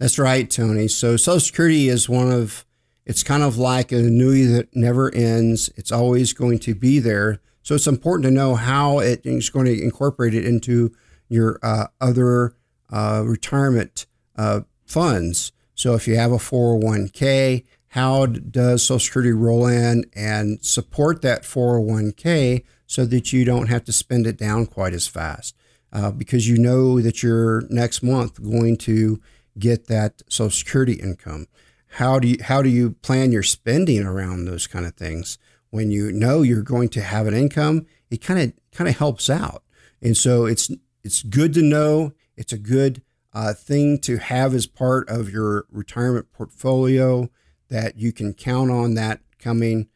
That's 0.00 0.18
right, 0.18 0.50
Tony. 0.50 0.88
So 0.88 1.18
Social 1.18 1.38
Security 1.38 1.90
is 1.90 2.08
one 2.08 2.32
of 2.32 2.64
it's 3.04 3.22
kind 3.22 3.42
of 3.42 3.58
like 3.58 3.92
an 3.92 4.06
annuity 4.06 4.44
that 4.46 4.74
never 4.74 5.14
ends. 5.14 5.70
It's 5.76 5.92
always 5.92 6.32
going 6.32 6.58
to 6.60 6.74
be 6.74 7.00
there. 7.00 7.40
So 7.62 7.74
it's 7.74 7.86
important 7.86 8.24
to 8.24 8.30
know 8.30 8.54
how 8.54 9.00
it 9.00 9.20
is 9.24 9.50
going 9.50 9.66
to 9.66 9.82
incorporate 9.82 10.34
it 10.34 10.46
into 10.46 10.94
your 11.28 11.58
uh, 11.62 11.88
other 12.00 12.54
uh, 12.90 13.24
retirement 13.26 14.06
uh, 14.36 14.60
funds. 14.86 15.52
So 15.74 15.94
if 15.94 16.08
you 16.08 16.16
have 16.16 16.32
a 16.32 16.36
401k, 16.36 17.64
how 17.88 18.24
does 18.24 18.86
Social 18.86 19.00
Security 19.00 19.32
roll 19.32 19.66
in 19.66 20.04
and 20.14 20.64
support 20.64 21.20
that 21.22 21.42
401k 21.42 22.64
so 22.86 23.04
that 23.04 23.34
you 23.34 23.44
don't 23.44 23.66
have 23.66 23.84
to 23.84 23.92
spend 23.92 24.26
it 24.26 24.38
down 24.38 24.64
quite 24.64 24.94
as 24.94 25.06
fast? 25.06 25.54
Uh, 25.92 26.10
because 26.10 26.48
you 26.48 26.56
know 26.56 27.00
that 27.02 27.22
you're 27.22 27.64
next 27.68 28.02
month 28.02 28.42
going 28.42 28.76
to 28.78 29.20
get 29.60 29.86
that 29.86 30.22
Social 30.28 30.50
Security 30.50 30.94
income? 30.94 31.46
How 31.94 32.18
do 32.18 32.28
you 32.28 32.38
how 32.42 32.62
do 32.62 32.68
you 32.68 32.92
plan 33.02 33.32
your 33.32 33.42
spending 33.42 34.02
around 34.02 34.44
those 34.44 34.66
kind 34.66 34.86
of 34.86 34.94
things? 34.94 35.38
When 35.70 35.90
you 35.90 36.10
know 36.10 36.42
you're 36.42 36.62
going 36.62 36.88
to 36.90 37.02
have 37.02 37.26
an 37.26 37.34
income, 37.34 37.86
it 38.10 38.20
kind 38.20 38.40
of 38.40 38.52
kind 38.72 38.88
of 38.88 38.96
helps 38.96 39.30
out, 39.30 39.62
and 40.02 40.16
so 40.16 40.46
it's 40.46 40.70
it's 41.04 41.22
good 41.22 41.54
to 41.54 41.62
know. 41.62 42.12
It's 42.36 42.52
a 42.52 42.58
good 42.58 43.02
uh, 43.32 43.54
thing 43.54 43.98
to 44.00 44.18
have 44.18 44.54
as 44.54 44.66
part 44.66 45.08
of 45.08 45.30
your 45.30 45.66
retirement 45.70 46.32
portfolio 46.32 47.30
that 47.68 47.96
you 47.96 48.12
can 48.12 48.34
count 48.34 48.70
on 48.70 48.94
that 48.94 49.20
coming 49.38 49.88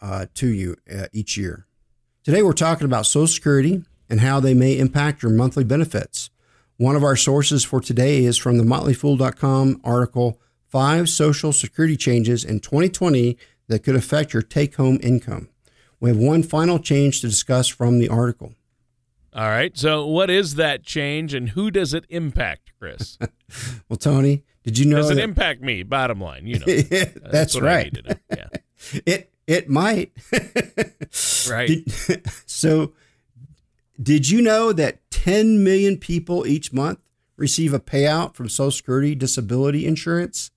uh, 0.00 0.26
to 0.34 0.48
you 0.48 0.76
uh, 0.92 1.06
each 1.12 1.36
year. 1.36 1.66
Today, 2.24 2.42
we're 2.42 2.52
talking 2.52 2.84
about 2.84 3.06
Social 3.06 3.26
Security 3.26 3.82
and 4.08 4.20
how 4.20 4.40
they 4.40 4.54
may 4.54 4.78
impact 4.78 5.22
your 5.22 5.32
monthly 5.32 5.64
benefits. 5.64 6.30
One 6.78 6.94
of 6.94 7.02
our 7.02 7.16
sources 7.16 7.64
for 7.64 7.80
today 7.80 8.24
is 8.24 8.36
from 8.36 8.56
the 8.56 8.62
motleyfool.com 8.62 9.80
article 9.82 10.40
Five 10.68 11.08
Social 11.08 11.52
Security 11.52 11.96
Changes 11.96 12.44
in 12.44 12.60
2020 12.60 13.36
that 13.66 13.80
could 13.80 13.96
affect 13.96 14.32
your 14.32 14.42
take 14.42 14.76
home 14.76 15.00
income. 15.02 15.48
We 15.98 16.08
have 16.10 16.18
one 16.18 16.44
final 16.44 16.78
change 16.78 17.20
to 17.22 17.26
discuss 17.26 17.66
from 17.66 17.98
the 17.98 18.08
article. 18.08 18.54
All 19.34 19.48
right. 19.48 19.76
So, 19.76 20.06
what 20.06 20.30
is 20.30 20.54
that 20.54 20.84
change 20.84 21.34
and 21.34 21.48
who 21.48 21.72
does 21.72 21.94
it 21.94 22.04
impact, 22.10 22.70
Chris? 22.78 23.18
well, 23.88 23.96
Tony, 23.96 24.44
did 24.62 24.78
you 24.78 24.86
know? 24.86 24.98
Does 24.98 25.10
it 25.10 25.16
that... 25.16 25.24
impact 25.24 25.60
me? 25.60 25.82
Bottom 25.82 26.20
line, 26.20 26.46
you 26.46 26.60
know. 26.60 26.66
That's, 26.66 27.20
That's 27.24 27.60
right. 27.60 27.92
Yeah. 28.30 28.46
it 29.04 29.32
it 29.48 29.68
might. 29.68 30.12
Right. 31.50 31.66
Did, 31.66 32.22
so, 32.46 32.92
did 34.00 34.28
you 34.28 34.40
know 34.40 34.72
that 34.72 35.00
10 35.10 35.62
million 35.64 35.96
people 35.96 36.46
each 36.46 36.72
month 36.72 37.00
receive 37.36 37.72
a 37.72 37.80
payout 37.80 38.34
from 38.34 38.48
Social 38.48 38.70
Security 38.70 39.14
disability 39.14 39.86
insurance? 39.86 40.50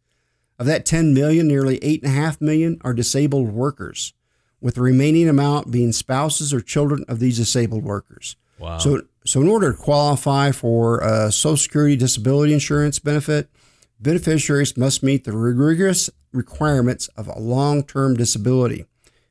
Of 0.59 0.67
that 0.67 0.85
10 0.85 1.13
million, 1.13 1.47
nearly 1.47 1.79
8.5 1.79 2.39
million 2.39 2.79
are 2.81 2.93
disabled 2.93 3.51
workers, 3.51 4.13
with 4.59 4.75
the 4.75 4.81
remaining 4.81 5.27
amount 5.27 5.71
being 5.71 5.91
spouses 5.91 6.53
or 6.53 6.61
children 6.61 7.03
of 7.07 7.19
these 7.19 7.37
disabled 7.37 7.83
workers. 7.83 8.35
Wow. 8.59 8.77
So, 8.77 9.01
so 9.25 9.41
in 9.41 9.47
order 9.47 9.71
to 9.71 9.77
qualify 9.77 10.51
for 10.51 10.99
a 10.99 11.31
Social 11.31 11.57
Security 11.57 11.95
disability 11.95 12.53
insurance 12.53 12.99
benefit, 12.99 13.49
beneficiaries 13.99 14.77
must 14.77 15.01
meet 15.01 15.23
the 15.23 15.35
rigorous 15.35 16.11
requirements 16.31 17.07
of 17.17 17.27
a 17.27 17.39
long-term 17.39 18.15
disability, 18.15 18.85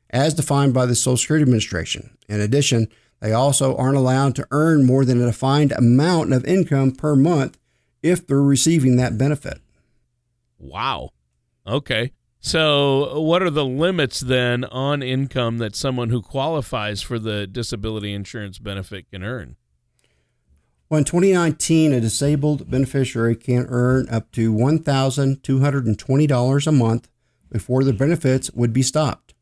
as 0.09 0.33
defined 0.33 0.73
by 0.73 0.85
the 0.85 0.95
Social 0.95 1.15
Security 1.15 1.43
Administration. 1.43 2.17
In 2.27 2.41
addition, 2.41 2.89
they 3.21 3.31
also 3.33 3.75
aren't 3.77 3.97
allowed 3.97 4.35
to 4.35 4.47
earn 4.51 4.83
more 4.83 5.05
than 5.05 5.21
a 5.21 5.27
defined 5.27 5.71
amount 5.73 6.33
of 6.33 6.43
income 6.45 6.91
per 6.91 7.15
month 7.15 7.59
if 8.01 8.25
they're 8.25 8.41
receiving 8.41 8.95
that 8.97 9.15
benefit. 9.17 9.61
Wow. 10.57 11.11
Okay. 11.65 12.11
So, 12.39 13.21
what 13.21 13.41
are 13.43 13.51
the 13.51 13.63
limits 13.63 14.19
then 14.19 14.65
on 14.65 15.01
income 15.03 15.59
that 15.59 15.75
someone 15.75 16.09
who 16.09 16.23
qualifies 16.23 17.03
for 17.03 17.19
the 17.19 17.45
disability 17.45 18.11
insurance 18.13 18.57
benefit 18.57 19.11
can 19.11 19.23
earn? 19.23 19.57
Well, 20.89 20.97
in 20.97 21.05
2019, 21.05 21.93
a 21.93 22.01
disabled 22.01 22.67
beneficiary 22.69 23.35
can 23.35 23.67
earn 23.69 24.09
up 24.09 24.31
to 24.31 24.51
$1,220 24.51 26.67
a 26.67 26.71
month 26.71 27.07
before 27.51 27.83
the 27.83 27.93
benefits 27.93 28.49
would 28.51 28.73
be 28.73 28.81
stopped. 28.81 29.35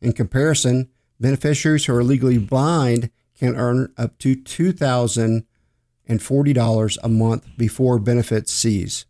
In 0.00 0.14
comparison, 0.14 0.88
beneficiaries 1.20 1.84
who 1.84 1.94
are 1.94 2.02
legally 2.02 2.38
blind 2.38 3.10
can 3.38 3.56
earn 3.56 3.92
up 3.96 4.18
to 4.18 4.36
$2,040 4.36 6.98
a 7.02 7.08
month 7.08 7.46
before 7.56 7.98
benefits 7.98 8.52
cease. 8.52 9.06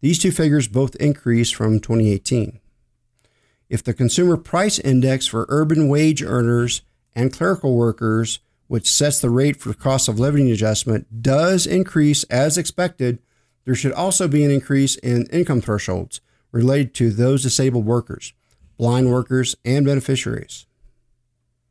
These 0.00 0.20
two 0.20 0.30
figures 0.30 0.68
both 0.68 0.94
increased 0.96 1.54
from 1.54 1.80
2018. 1.80 2.60
If 3.68 3.84
the 3.84 3.94
Consumer 3.94 4.36
Price 4.36 4.78
Index 4.78 5.26
for 5.26 5.46
urban 5.48 5.88
wage 5.88 6.22
earners 6.22 6.82
and 7.14 7.32
clerical 7.32 7.76
workers, 7.76 8.40
which 8.66 8.90
sets 8.90 9.20
the 9.20 9.30
rate 9.30 9.60
for 9.60 9.74
cost 9.74 10.08
of 10.08 10.18
living 10.18 10.50
adjustment, 10.50 11.22
does 11.22 11.66
increase 11.66 12.24
as 12.24 12.56
expected, 12.56 13.18
there 13.64 13.74
should 13.74 13.92
also 13.92 14.28
be 14.28 14.44
an 14.44 14.50
increase 14.50 14.96
in 14.96 15.26
income 15.26 15.60
thresholds 15.60 16.20
related 16.52 16.94
to 16.94 17.10
those 17.10 17.42
disabled 17.42 17.84
workers, 17.84 18.32
blind 18.78 19.10
workers, 19.10 19.54
and 19.64 19.84
beneficiaries. 19.84 20.66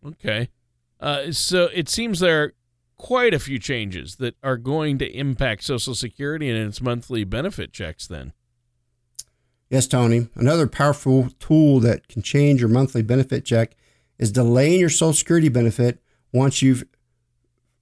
Okay. 0.05 0.49
Uh, 0.99 1.31
so 1.31 1.69
it 1.73 1.89
seems 1.89 2.19
there 2.19 2.43
are 2.43 2.53
quite 2.97 3.33
a 3.33 3.39
few 3.39 3.60
changes 3.60 4.15
that 4.15 4.36
are 4.43 4.57
going 4.57 4.97
to 4.97 5.10
impact 5.12 5.63
Social 5.63 5.95
Security 5.95 6.49
and 6.49 6.67
its 6.67 6.81
monthly 6.81 7.23
benefit 7.23 7.71
checks 7.71 8.07
then. 8.07 8.33
Yes, 9.69 9.88
Tony. 9.88 10.29
Another 10.36 10.65
powerful 10.65 11.29
tool 11.39 11.79
that 11.81 12.07
can 12.07 12.21
change 12.21 12.62
your 12.62 12.69
monthly 12.69 13.01
benefit 13.01 13.45
check 13.45 13.75
is 14.17 14.31
delaying 14.31 14.79
your 14.79 14.89
Social 14.89 15.13
Security 15.13 15.49
benefit 15.49 16.01
once 16.31 16.62
you've 16.62 16.83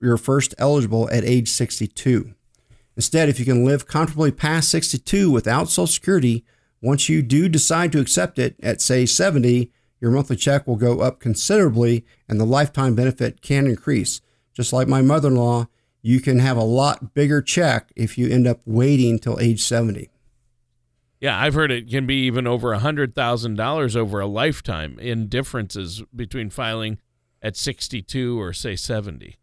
you're 0.02 0.18
first 0.18 0.54
eligible 0.58 1.10
at 1.10 1.24
age 1.24 1.48
62. 1.48 2.34
Instead, 2.96 3.30
if 3.30 3.40
you 3.40 3.46
can 3.46 3.66
live 3.66 3.88
comfortably 3.88 4.32
past 4.32 4.70
62 4.70 5.32
without 5.32 5.70
Social 5.70 5.88
Security, 5.88 6.46
once 6.82 7.10
you 7.10 7.22
do 7.22 7.50
decide 7.50 7.92
to 7.92 8.00
accept 8.00 8.38
it 8.38 8.56
at 8.62 8.82
say 8.82 9.06
70, 9.06 9.72
your 10.06 10.12
monthly 10.14 10.36
check 10.36 10.68
will 10.68 10.76
go 10.76 11.00
up 11.00 11.20
considerably 11.20 12.06
and 12.30 12.40
the 12.40 12.46
lifetime 12.46 12.94
benefit 12.94 13.42
can 13.42 13.66
increase. 13.66 14.22
Just 14.54 14.72
like 14.72 14.88
my 14.88 15.02
mother-in-law, 15.02 15.66
you 16.04 16.20
can 16.22 16.38
have 16.38 16.58
a 16.58 16.64
lot 16.64 17.16
bigger 17.16 17.42
check 17.42 17.92
if 17.96 18.16
you 18.16 18.30
end 18.30 18.46
up 18.46 18.62
waiting 18.68 19.18
till 19.18 19.40
age 19.40 19.64
70. 19.64 20.12
Yeah, 21.20 21.42
I've 21.42 21.56
heard 21.56 21.72
it 21.72 21.90
can 21.90 22.06
be 22.06 22.18
even 22.28 22.46
over 22.46 22.72
a 22.72 22.78
hundred 22.78 23.16
thousand 23.16 23.56
dollars 23.56 23.96
over 23.96 24.20
a 24.20 24.28
lifetime 24.28 25.00
in 25.00 25.28
differences 25.28 26.04
between 26.16 26.52
filing 26.52 27.00
at 27.42 27.56
sixty-two 27.58 28.40
or 28.40 28.54
say 28.54 28.76
seventy. 28.76 29.38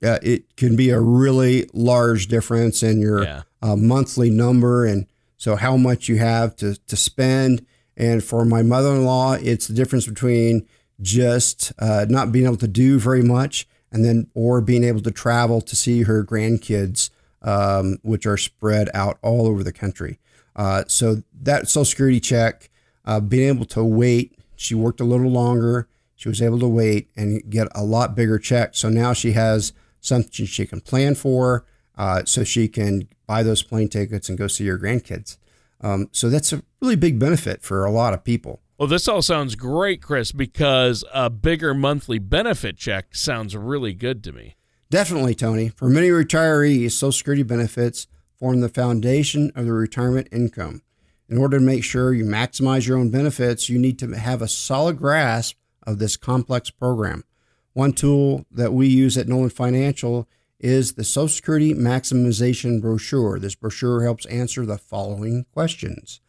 Yeah, 0.00 0.18
it 0.22 0.56
can 0.56 0.74
be 0.74 0.88
a 0.88 1.00
really 1.00 1.68
large 1.74 2.28
difference 2.28 2.82
in 2.82 2.98
your 3.00 3.24
Yeah. 3.24 3.42
uh, 3.60 3.76
monthly 3.76 4.30
number, 4.30 4.86
and 4.86 5.06
so 5.36 5.56
how 5.56 5.76
much 5.76 6.08
you 6.08 6.16
have 6.16 6.56
to 6.56 6.76
to 6.86 6.96
spend. 6.96 7.66
And 7.96 8.24
for 8.24 8.44
my 8.44 8.62
mother-in-law, 8.62 9.38
it's 9.42 9.66
the 9.66 9.74
difference 9.74 10.06
between 10.06 10.66
just 11.00 11.72
uh, 11.78 12.06
not 12.08 12.32
being 12.32 12.46
able 12.46 12.56
to 12.56 12.68
do 12.68 12.98
very 12.98 13.22
much, 13.22 13.66
and 13.90 14.04
then 14.04 14.30
or 14.34 14.60
being 14.60 14.84
able 14.84 15.00
to 15.02 15.10
travel 15.10 15.60
to 15.60 15.76
see 15.76 16.02
her 16.02 16.24
grandkids, 16.24 17.10
um, 17.42 17.98
which 18.02 18.24
are 18.24 18.36
spread 18.36 18.88
out 18.94 19.18
all 19.22 19.46
over 19.46 19.62
the 19.62 19.72
country. 19.72 20.18
Uh, 20.54 20.84
so 20.86 21.22
that 21.42 21.68
Social 21.68 21.84
Security 21.84 22.20
check, 22.20 22.70
uh, 23.04 23.20
being 23.20 23.48
able 23.48 23.64
to 23.66 23.84
wait, 23.84 24.38
she 24.56 24.74
worked 24.74 25.00
a 25.00 25.04
little 25.04 25.30
longer. 25.30 25.88
She 26.14 26.28
was 26.28 26.40
able 26.40 26.60
to 26.60 26.68
wait 26.68 27.08
and 27.16 27.42
get 27.50 27.68
a 27.74 27.82
lot 27.82 28.14
bigger 28.14 28.38
check. 28.38 28.76
So 28.76 28.88
now 28.88 29.12
she 29.12 29.32
has 29.32 29.72
something 30.00 30.46
she 30.46 30.66
can 30.66 30.80
plan 30.80 31.14
for, 31.14 31.64
uh, 31.98 32.24
so 32.24 32.44
she 32.44 32.68
can 32.68 33.08
buy 33.26 33.42
those 33.42 33.62
plane 33.62 33.88
tickets 33.88 34.28
and 34.28 34.38
go 34.38 34.46
see 34.46 34.66
her 34.66 34.78
grandkids. 34.78 35.36
Um, 35.82 36.08
so 36.12 36.28
that's 36.28 36.52
a 36.52 36.62
really 36.80 36.96
big 36.96 37.18
benefit 37.18 37.62
for 37.62 37.84
a 37.84 37.90
lot 37.90 38.14
of 38.14 38.24
people. 38.24 38.60
Well, 38.78 38.88
this 38.88 39.08
all 39.08 39.22
sounds 39.22 39.54
great, 39.54 40.02
Chris, 40.02 40.32
because 40.32 41.04
a 41.12 41.30
bigger 41.30 41.74
monthly 41.74 42.18
benefit 42.18 42.76
check 42.76 43.14
sounds 43.14 43.56
really 43.56 43.94
good 43.94 44.24
to 44.24 44.32
me. 44.32 44.56
Definitely, 44.90 45.34
Tony. 45.34 45.68
For 45.68 45.88
many 45.88 46.08
retirees, 46.08 46.92
Social 46.92 47.12
Security 47.12 47.42
benefits 47.42 48.06
form 48.38 48.60
the 48.60 48.68
foundation 48.68 49.52
of 49.54 49.66
their 49.66 49.74
retirement 49.74 50.28
income. 50.32 50.82
In 51.28 51.38
order 51.38 51.58
to 51.58 51.64
make 51.64 51.84
sure 51.84 52.12
you 52.12 52.24
maximize 52.24 52.86
your 52.86 52.98
own 52.98 53.10
benefits, 53.10 53.68
you 53.68 53.78
need 53.78 53.98
to 54.00 54.08
have 54.18 54.42
a 54.42 54.48
solid 54.48 54.98
grasp 54.98 55.56
of 55.84 55.98
this 55.98 56.16
complex 56.16 56.68
program. 56.68 57.24
One 57.72 57.92
tool 57.92 58.44
that 58.50 58.72
we 58.72 58.88
use 58.88 59.16
at 59.16 59.28
Nolan 59.28 59.50
Financial 59.50 60.28
is 60.62 60.94
the 60.94 61.04
Social 61.04 61.28
Security 61.28 61.74
Maximization 61.74 62.80
Brochure. 62.80 63.38
This 63.38 63.54
brochure 63.54 64.02
helps 64.02 64.24
answer 64.26 64.64
the 64.64 64.78
following 64.78 65.44
questions 65.52 66.20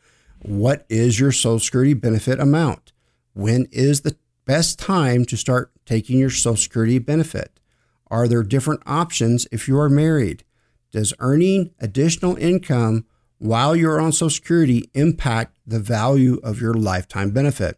What 0.42 0.86
is 0.90 1.20
your 1.20 1.32
Social 1.32 1.60
Security 1.60 1.94
benefit 1.94 2.40
amount? 2.40 2.92
When 3.34 3.68
is 3.72 4.02
the 4.02 4.18
best 4.46 4.80
time 4.80 5.26
to 5.26 5.38
start 5.38 5.72
taking 5.86 6.20
your 6.20 6.30
Social 6.30 6.58
Security 6.58 7.00
benefit? 7.00 7.60
Are 8.08 8.28
there 8.28 8.44
different 8.44 8.82
options 8.86 9.48
if 9.52 9.68
you 9.68 9.80
are 9.80 9.90
married? 9.90 10.44
Does 10.92 11.14
earning 11.20 11.72
additional 11.80 12.36
income 12.36 13.06
while 13.40 13.76
you're 13.76 14.00
on 14.00 14.12
Social 14.12 14.30
Security 14.30 14.90
impact 14.94 15.58
the 15.66 15.80
value 15.80 16.40
of 16.44 16.62
your 16.62 16.74
lifetime 16.74 17.32
benefit? 17.32 17.78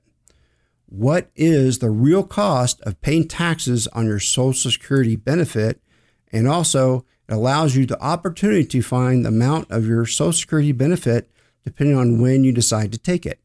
What 0.87 1.29
is 1.35 1.79
the 1.79 1.89
real 1.89 2.23
cost 2.23 2.81
of 2.81 3.01
paying 3.01 3.27
taxes 3.27 3.87
on 3.87 4.05
your 4.05 4.19
Social 4.19 4.71
Security 4.71 5.15
benefit? 5.15 5.81
And 6.35 6.49
also, 6.49 7.05
it 7.29 7.33
allows 7.33 7.77
you 7.77 7.85
the 7.85 7.99
opportunity 8.01 8.65
to 8.65 8.81
find 8.81 9.23
the 9.23 9.29
amount 9.29 9.71
of 9.71 9.87
your 9.87 10.05
Social 10.05 10.33
Security 10.33 10.73
benefit 10.73 11.31
depending 11.63 11.97
on 11.97 12.19
when 12.19 12.43
you 12.43 12.51
decide 12.51 12.91
to 12.91 12.97
take 12.97 13.25
it. 13.25 13.39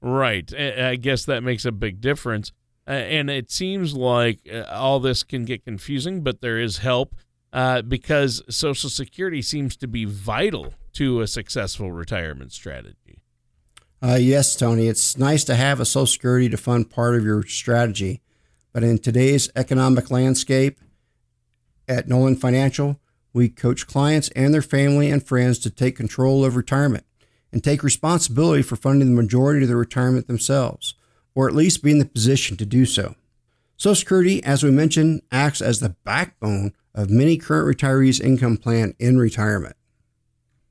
Right. 0.00 0.50
I 0.54 0.94
guess 0.94 1.24
that 1.26 1.42
makes 1.42 1.64
a 1.64 1.72
big 1.72 2.00
difference. 2.00 2.52
And 2.86 3.28
it 3.28 3.50
seems 3.50 3.94
like 3.94 4.48
uh, 4.50 4.62
all 4.70 5.00
this 5.00 5.24
can 5.24 5.44
get 5.44 5.64
confusing, 5.64 6.22
but 6.22 6.40
there 6.40 6.58
is 6.58 6.78
help 6.78 7.14
uh, 7.52 7.82
because 7.82 8.42
Social 8.48 8.88
Security 8.88 9.42
seems 9.42 9.76
to 9.76 9.88
be 9.88 10.04
vital 10.04 10.74
to 10.94 11.20
a 11.20 11.26
successful 11.26 11.90
retirement 11.90 12.52
strategy. 12.52 13.22
Uh, 14.00 14.18
yes, 14.20 14.56
Tony, 14.56 14.88
it's 14.88 15.18
nice 15.18 15.44
to 15.44 15.56
have 15.56 15.80
a 15.80 15.84
Social 15.84 16.06
Security 16.06 16.48
to 16.48 16.56
fund 16.56 16.90
part 16.90 17.16
of 17.16 17.24
your 17.24 17.42
strategy. 17.42 18.22
But 18.72 18.84
in 18.84 18.98
today's 18.98 19.50
economic 19.54 20.10
landscape 20.10 20.80
at 21.88 22.08
Nolan 22.08 22.36
Financial, 22.36 23.00
we 23.32 23.48
coach 23.48 23.86
clients 23.86 24.28
and 24.30 24.52
their 24.52 24.62
family 24.62 25.10
and 25.10 25.26
friends 25.26 25.58
to 25.60 25.70
take 25.70 25.96
control 25.96 26.44
of 26.44 26.56
retirement 26.56 27.04
and 27.52 27.62
take 27.62 27.82
responsibility 27.82 28.62
for 28.62 28.76
funding 28.76 29.14
the 29.14 29.22
majority 29.22 29.62
of 29.62 29.68
their 29.68 29.76
retirement 29.76 30.26
themselves, 30.26 30.94
or 31.34 31.48
at 31.48 31.54
least 31.54 31.82
be 31.82 31.90
in 31.90 31.98
the 31.98 32.04
position 32.04 32.56
to 32.56 32.66
do 32.66 32.84
so. 32.84 33.14
Social 33.76 33.96
Security, 33.96 34.42
as 34.44 34.62
we 34.62 34.70
mentioned, 34.70 35.22
acts 35.30 35.60
as 35.60 35.80
the 35.80 35.96
backbone 36.04 36.72
of 36.94 37.10
many 37.10 37.36
current 37.36 37.76
retirees' 37.76 38.20
income 38.20 38.56
plan 38.56 38.94
in 38.98 39.18
retirement. 39.18 39.76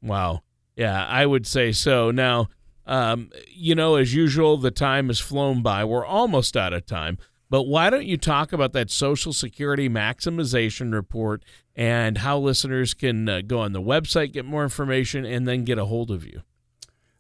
Wow. 0.02 0.42
Yeah, 0.76 1.06
I 1.06 1.26
would 1.26 1.46
say 1.46 1.72
so. 1.72 2.12
Now, 2.12 2.48
um, 2.86 3.30
you 3.50 3.76
know, 3.76 3.96
as 3.96 4.14
usual, 4.14 4.58
the 4.58 4.72
time 4.72 5.08
has 5.08 5.20
flown 5.20 5.62
by. 5.62 5.84
We're 5.84 6.06
almost 6.06 6.58
out 6.58 6.74
of 6.74 6.86
time. 6.86 7.18
But 7.52 7.64
why 7.64 7.90
don't 7.90 8.06
you 8.06 8.16
talk 8.16 8.54
about 8.54 8.72
that 8.72 8.90
Social 8.90 9.34
Security 9.34 9.90
maximization 9.90 10.94
report 10.94 11.44
and 11.76 12.20
how 12.20 12.40
listeners 12.40 12.94
can 12.94 13.28
uh, 13.28 13.42
go 13.46 13.60
on 13.60 13.74
the 13.74 13.82
website, 13.82 14.32
get 14.32 14.46
more 14.46 14.64
information, 14.64 15.26
and 15.26 15.46
then 15.46 15.66
get 15.66 15.78
a 15.78 15.84
hold 15.84 16.12
of 16.12 16.26
you? 16.26 16.44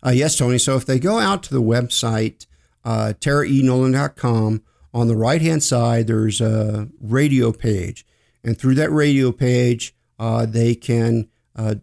Uh, 0.04 0.12
yes, 0.12 0.38
Tony. 0.38 0.58
So 0.58 0.78
if 0.78 0.86
they 0.86 1.00
go 1.00 1.20
out 1.20 1.44
to 1.44 1.54
the 1.54 1.62
website, 1.62 2.48
uh, 2.86 3.12
taraenolan.com, 3.20 4.63
on 4.94 5.08
the 5.10 5.17
right 5.17 5.41
hand 5.41 5.63
side, 5.63 6.08
there's 6.08 6.39
a 6.39 6.88
radio 7.02 7.52
page. 7.52 8.06
And 8.41 8.58
through 8.58 8.76
that 8.76 8.89
radio 8.89 9.34
page, 9.34 9.94
uh, 10.17 10.46
they 10.46 10.76
can 10.76 11.28
uh, 11.58 11.76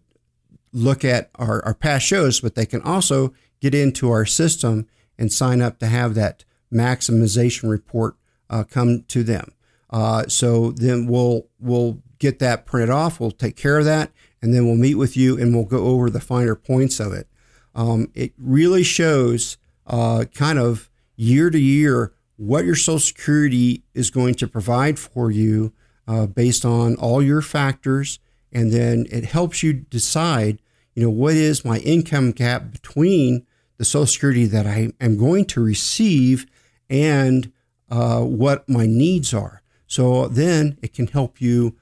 look 0.73 1.05
at 1.05 1.29
our, 1.35 1.63
our 1.65 1.75
past 1.75 2.03
shows, 2.03 2.39
but 2.39 2.55
they 2.55 2.65
can 2.65 2.81
also 2.81 3.31
get 3.61 3.75
into 3.75 4.09
our 4.09 4.25
system 4.25 4.87
and 5.19 5.31
sign 5.31 5.61
up 5.61 5.77
to 5.79 5.85
have 5.85 6.15
that 6.15 6.45
maximization 6.73 7.69
report 7.69 8.15
uh, 8.49 8.63
come 8.63 9.03
to 9.07 9.23
them. 9.23 9.53
Uh, 9.89 10.27
so 10.27 10.71
then 10.71 11.07
we'll 11.07 11.47
we'll 11.59 12.01
get 12.19 12.39
that 12.39 12.65
printed 12.65 12.89
off. 12.89 13.19
We'll 13.19 13.31
take 13.31 13.55
care 13.55 13.79
of 13.79 13.85
that, 13.85 14.11
and 14.41 14.53
then 14.53 14.65
we'll 14.65 14.75
meet 14.75 14.95
with 14.95 15.17
you 15.17 15.37
and 15.39 15.53
we'll 15.53 15.65
go 15.65 15.85
over 15.85 16.09
the 16.09 16.19
finer 16.19 16.55
points 16.55 16.99
of 16.99 17.13
it. 17.13 17.27
Um, 17.73 18.11
it 18.13 18.33
really 18.37 18.83
shows 18.83 19.57
uh, 19.87 20.25
kind 20.33 20.59
of 20.59 20.89
year 21.15 21.49
to 21.49 21.59
year 21.59 22.13
what 22.37 22.65
your 22.65 22.75
Social 22.75 22.99
Security 22.99 23.83
is 23.93 24.09
going 24.09 24.35
to 24.35 24.47
provide 24.47 24.97
for 24.97 25.31
you 25.31 25.73
uh, 26.07 26.25
based 26.25 26.65
on 26.65 26.95
all 26.95 27.21
your 27.21 27.41
factors, 27.41 28.19
and 28.51 28.71
then 28.71 29.05
it 29.11 29.25
helps 29.25 29.63
you 29.63 29.73
decide, 29.73 30.61
you 30.93 31.03
know, 31.03 31.09
what 31.09 31.33
is 31.33 31.65
my 31.65 31.77
income 31.79 32.31
gap 32.31 32.71
between 32.71 33.45
the 33.77 33.85
Social 33.85 34.07
Security 34.07 34.45
that 34.45 34.67
I 34.67 34.91
am 34.99 35.17
going 35.17 35.45
to 35.45 35.63
receive 35.63 36.45
and 36.89 37.51
uh, 37.89 38.21
what 38.21 38.67
my 38.69 38.85
needs 38.85 39.33
are. 39.33 39.61
So 39.87 40.27
then 40.27 40.77
it 40.81 40.93
can 40.93 41.07
help 41.07 41.41
you 41.41 41.75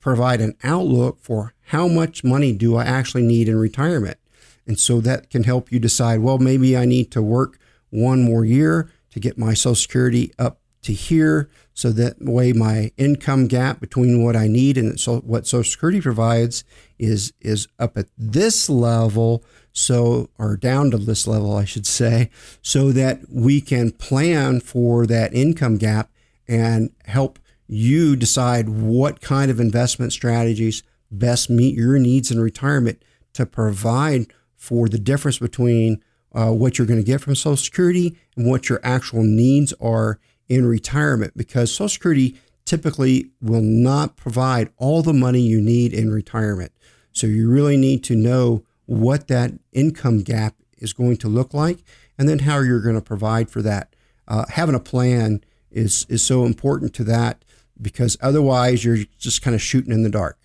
provide 0.00 0.40
an 0.40 0.56
outlook 0.64 1.18
for 1.20 1.54
how 1.66 1.86
much 1.86 2.24
money 2.24 2.52
do 2.52 2.76
I 2.76 2.84
actually 2.84 3.22
need 3.22 3.48
in 3.48 3.56
retirement. 3.56 4.18
And 4.66 4.78
so 4.78 5.00
that 5.00 5.30
can 5.30 5.44
help 5.44 5.70
you 5.70 5.78
decide, 5.78 6.20
well, 6.20 6.38
maybe 6.38 6.76
I 6.76 6.84
need 6.84 7.10
to 7.12 7.22
work 7.22 7.58
one 7.90 8.22
more 8.22 8.44
year 8.44 8.90
to 9.10 9.20
get 9.20 9.38
my 9.38 9.54
Social 9.54 9.74
Security 9.74 10.32
up 10.38 10.60
to 10.82 10.92
here. 10.92 11.50
So 11.74 11.90
that 11.90 12.16
way 12.20 12.52
my 12.52 12.92
income 12.96 13.46
gap 13.46 13.80
between 13.80 14.24
what 14.24 14.36
I 14.36 14.46
need 14.46 14.76
and 14.78 14.98
so 14.98 15.18
what 15.20 15.46
Social 15.46 15.70
Security 15.70 16.00
provides 16.00 16.64
is 16.98 17.32
is 17.40 17.68
up 17.78 17.96
at 17.96 18.06
this 18.16 18.68
level. 18.68 19.44
So 19.72 20.30
or 20.38 20.56
down 20.56 20.90
to 20.90 20.98
this 20.98 21.26
level, 21.26 21.56
I 21.56 21.64
should 21.64 21.86
say, 21.86 22.30
so 22.62 22.92
that 22.92 23.20
we 23.30 23.60
can 23.60 23.92
plan 23.92 24.60
for 24.60 25.06
that 25.06 25.32
income 25.32 25.76
gap 25.76 26.10
and 26.48 26.90
help 27.04 27.38
you 27.66 28.16
decide 28.16 28.68
what 28.68 29.20
kind 29.20 29.50
of 29.50 29.60
investment 29.60 30.12
strategies 30.12 30.82
best 31.10 31.48
meet 31.48 31.76
your 31.76 31.98
needs 31.98 32.30
in 32.30 32.40
retirement 32.40 33.02
to 33.34 33.46
provide 33.46 34.26
for 34.56 34.88
the 34.88 34.98
difference 34.98 35.38
between 35.38 36.02
uh, 36.32 36.50
what 36.50 36.78
you're 36.78 36.86
going 36.86 37.00
to 37.00 37.06
get 37.06 37.20
from 37.20 37.34
Social 37.34 37.56
Security 37.56 38.16
and 38.36 38.46
what 38.46 38.68
your 38.68 38.80
actual 38.82 39.22
needs 39.22 39.72
are 39.80 40.18
in 40.48 40.66
retirement 40.66 41.32
because 41.36 41.72
Social 41.72 41.88
Security 41.88 42.36
typically 42.64 43.30
will 43.40 43.62
not 43.62 44.16
provide 44.16 44.70
all 44.76 45.02
the 45.02 45.12
money 45.12 45.40
you 45.40 45.60
need 45.60 45.92
in 45.92 46.12
retirement. 46.12 46.72
So 47.12 47.26
you 47.26 47.50
really 47.50 47.76
need 47.76 48.04
to 48.04 48.16
know 48.16 48.64
what 48.90 49.28
that 49.28 49.52
income 49.72 50.18
gap 50.18 50.56
is 50.78 50.92
going 50.92 51.16
to 51.16 51.28
look 51.28 51.54
like 51.54 51.78
and 52.18 52.28
then 52.28 52.40
how 52.40 52.58
you're 52.58 52.80
going 52.80 52.96
to 52.96 53.00
provide 53.00 53.48
for 53.48 53.62
that. 53.62 53.94
Uh, 54.26 54.44
having 54.48 54.74
a 54.74 54.80
plan 54.80 55.44
is, 55.70 56.06
is 56.08 56.22
so 56.22 56.44
important 56.44 56.92
to 56.92 57.04
that 57.04 57.44
because 57.80 58.16
otherwise 58.20 58.84
you're 58.84 58.98
just 59.16 59.42
kind 59.42 59.54
of 59.54 59.62
shooting 59.62 59.92
in 59.92 60.02
the 60.02 60.10
dark. 60.10 60.38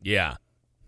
Yeah. 0.00 0.34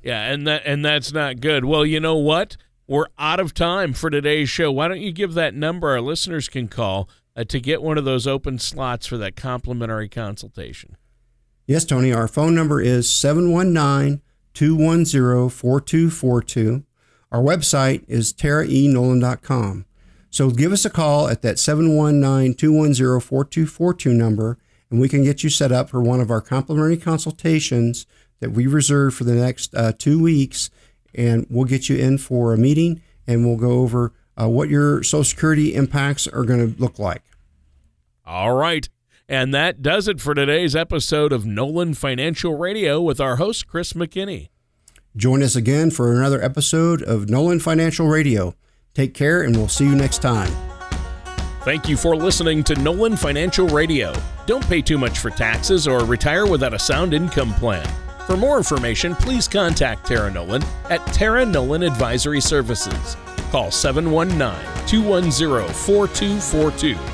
Yeah, 0.03 0.33
and 0.33 0.47
that 0.49 0.63
and 0.67 0.85
that's 0.85 1.13
not 1.13 1.41
good. 1.41 1.65
Well, 1.65 1.87
you 1.87 1.99
know 1.99 2.17
what? 2.17 2.59
We're 2.87 3.07
out 3.19 3.41
of 3.41 3.55
time 3.55 3.95
for 3.95 4.11
today's 4.11 4.51
show. 4.51 4.71
Why 4.71 4.89
don't 4.89 5.01
you 5.01 5.13
give 5.13 5.33
that 5.35 5.55
number 5.55 5.89
our 5.89 6.03
listeners 6.03 6.49
can 6.49 6.69
call 6.69 7.09
uh, 7.35 7.45
to 7.45 7.59
get 7.59 7.83
one 7.83 7.97
of 7.97 8.05
those 8.05 8.27
open 8.27 8.59
slots 8.59 9.07
for 9.07 9.17
that 9.17 9.35
complimentary 9.37 10.09
consultation? 10.09 10.99
Yes, 11.67 11.87
Tony. 11.87 12.13
Our 12.13 12.29
phone 12.29 12.55
number 12.55 12.83
is 12.83 13.11
719 13.11 14.21
210 14.55 15.51
4242. 15.51 16.85
Our 17.31 17.43
website 17.43 18.05
is 18.09 18.33
taraenolan.com. 18.33 19.85
So 20.31 20.51
give 20.51 20.73
us 20.73 20.85
a 20.85 20.91
call 20.91 21.29
at 21.29 21.43
that 21.43 21.59
719 21.59 22.55
210 22.55 23.21
4242 23.21 24.13
number, 24.13 24.59
and 24.91 25.01
we 25.01 25.09
can 25.09 25.25
get 25.25 25.45
you 25.45 25.51
set 25.51 25.73
up 25.73 25.91
for 25.91 26.01
one 26.01 26.21
of 26.21 26.31
our 26.31 26.41
complimentary 26.41 26.97
consultations 26.97 28.07
that 28.41 28.51
we 28.51 28.67
reserve 28.67 29.15
for 29.15 29.25
the 29.25 29.35
next 29.35 29.75
uh, 29.75 29.93
two 29.97 30.21
weeks 30.21 30.71
and 31.15 31.47
we'll 31.49 31.65
get 31.65 31.89
you 31.89 31.97
in 31.97 32.19
for 32.19 32.53
a 32.53 32.59
meeting 32.59 33.01
and 33.27 33.47
we'll 33.47 33.57
go 33.57 33.81
over 33.81 34.13
uh, 34.41 34.49
what 34.49 34.69
your 34.69 35.03
Social 35.03 35.25
Security 35.25 35.75
impacts 35.75 36.27
are 36.27 36.45
going 36.45 36.75
to 36.75 36.81
look 36.81 36.99
like. 36.99 37.23
All 38.27 38.55
right. 38.55 38.89
And 39.29 39.55
that 39.55 39.81
does 39.81 40.07
it 40.07 40.21
for 40.21 40.35
today's 40.35 40.77
episode 40.77 41.33
of 41.33 41.47
Nolan 41.47 41.95
Financial 41.95 42.59
Radio 42.59 43.01
with 43.01 43.21
our 43.21 43.37
host, 43.37 43.67
Chris 43.67 43.95
McKinney. 43.95 44.49
Join 45.17 45.43
us 45.43 45.57
again 45.57 45.91
for 45.91 46.13
another 46.13 46.43
episode 46.43 47.03
of 47.03 47.31
Nolan 47.31 47.61
Financial 47.61 48.07
Radio. 48.07 48.55
Take 48.93 49.15
care, 49.15 49.41
and 49.41 49.57
we'll 49.57 49.69
see 49.69 49.85
you 49.85 49.95
next 49.95 50.21
time. 50.21 50.53
Thank 51.63 51.89
you 51.89 51.97
for 51.97 52.15
listening 52.15 52.63
to 52.65 52.75
Nolan 52.75 53.17
Financial 53.17 53.67
Radio. 53.69 54.13
Don't 54.45 54.67
pay 54.69 54.83
too 54.83 54.99
much 54.99 55.19
for 55.19 55.31
taxes 55.31 55.89
or 55.89 56.05
retire 56.05 56.47
without 56.47 56.75
a 56.75 56.79
sound 56.79 57.15
income 57.15 57.55
plan. 57.55 57.89
For 58.27 58.37
more 58.37 58.59
information, 58.59 59.15
please 59.15 59.49
contact 59.49 60.07
Tara 60.07 60.31
Nolan 60.31 60.63
at 60.91 61.05
Tara 61.15 61.47
Nolan 61.47 61.83
Advisory 61.83 62.43
Services. 62.43 63.17
Call 63.51 63.71
719 63.71 64.87
210 64.87 65.73
4242 65.73 67.14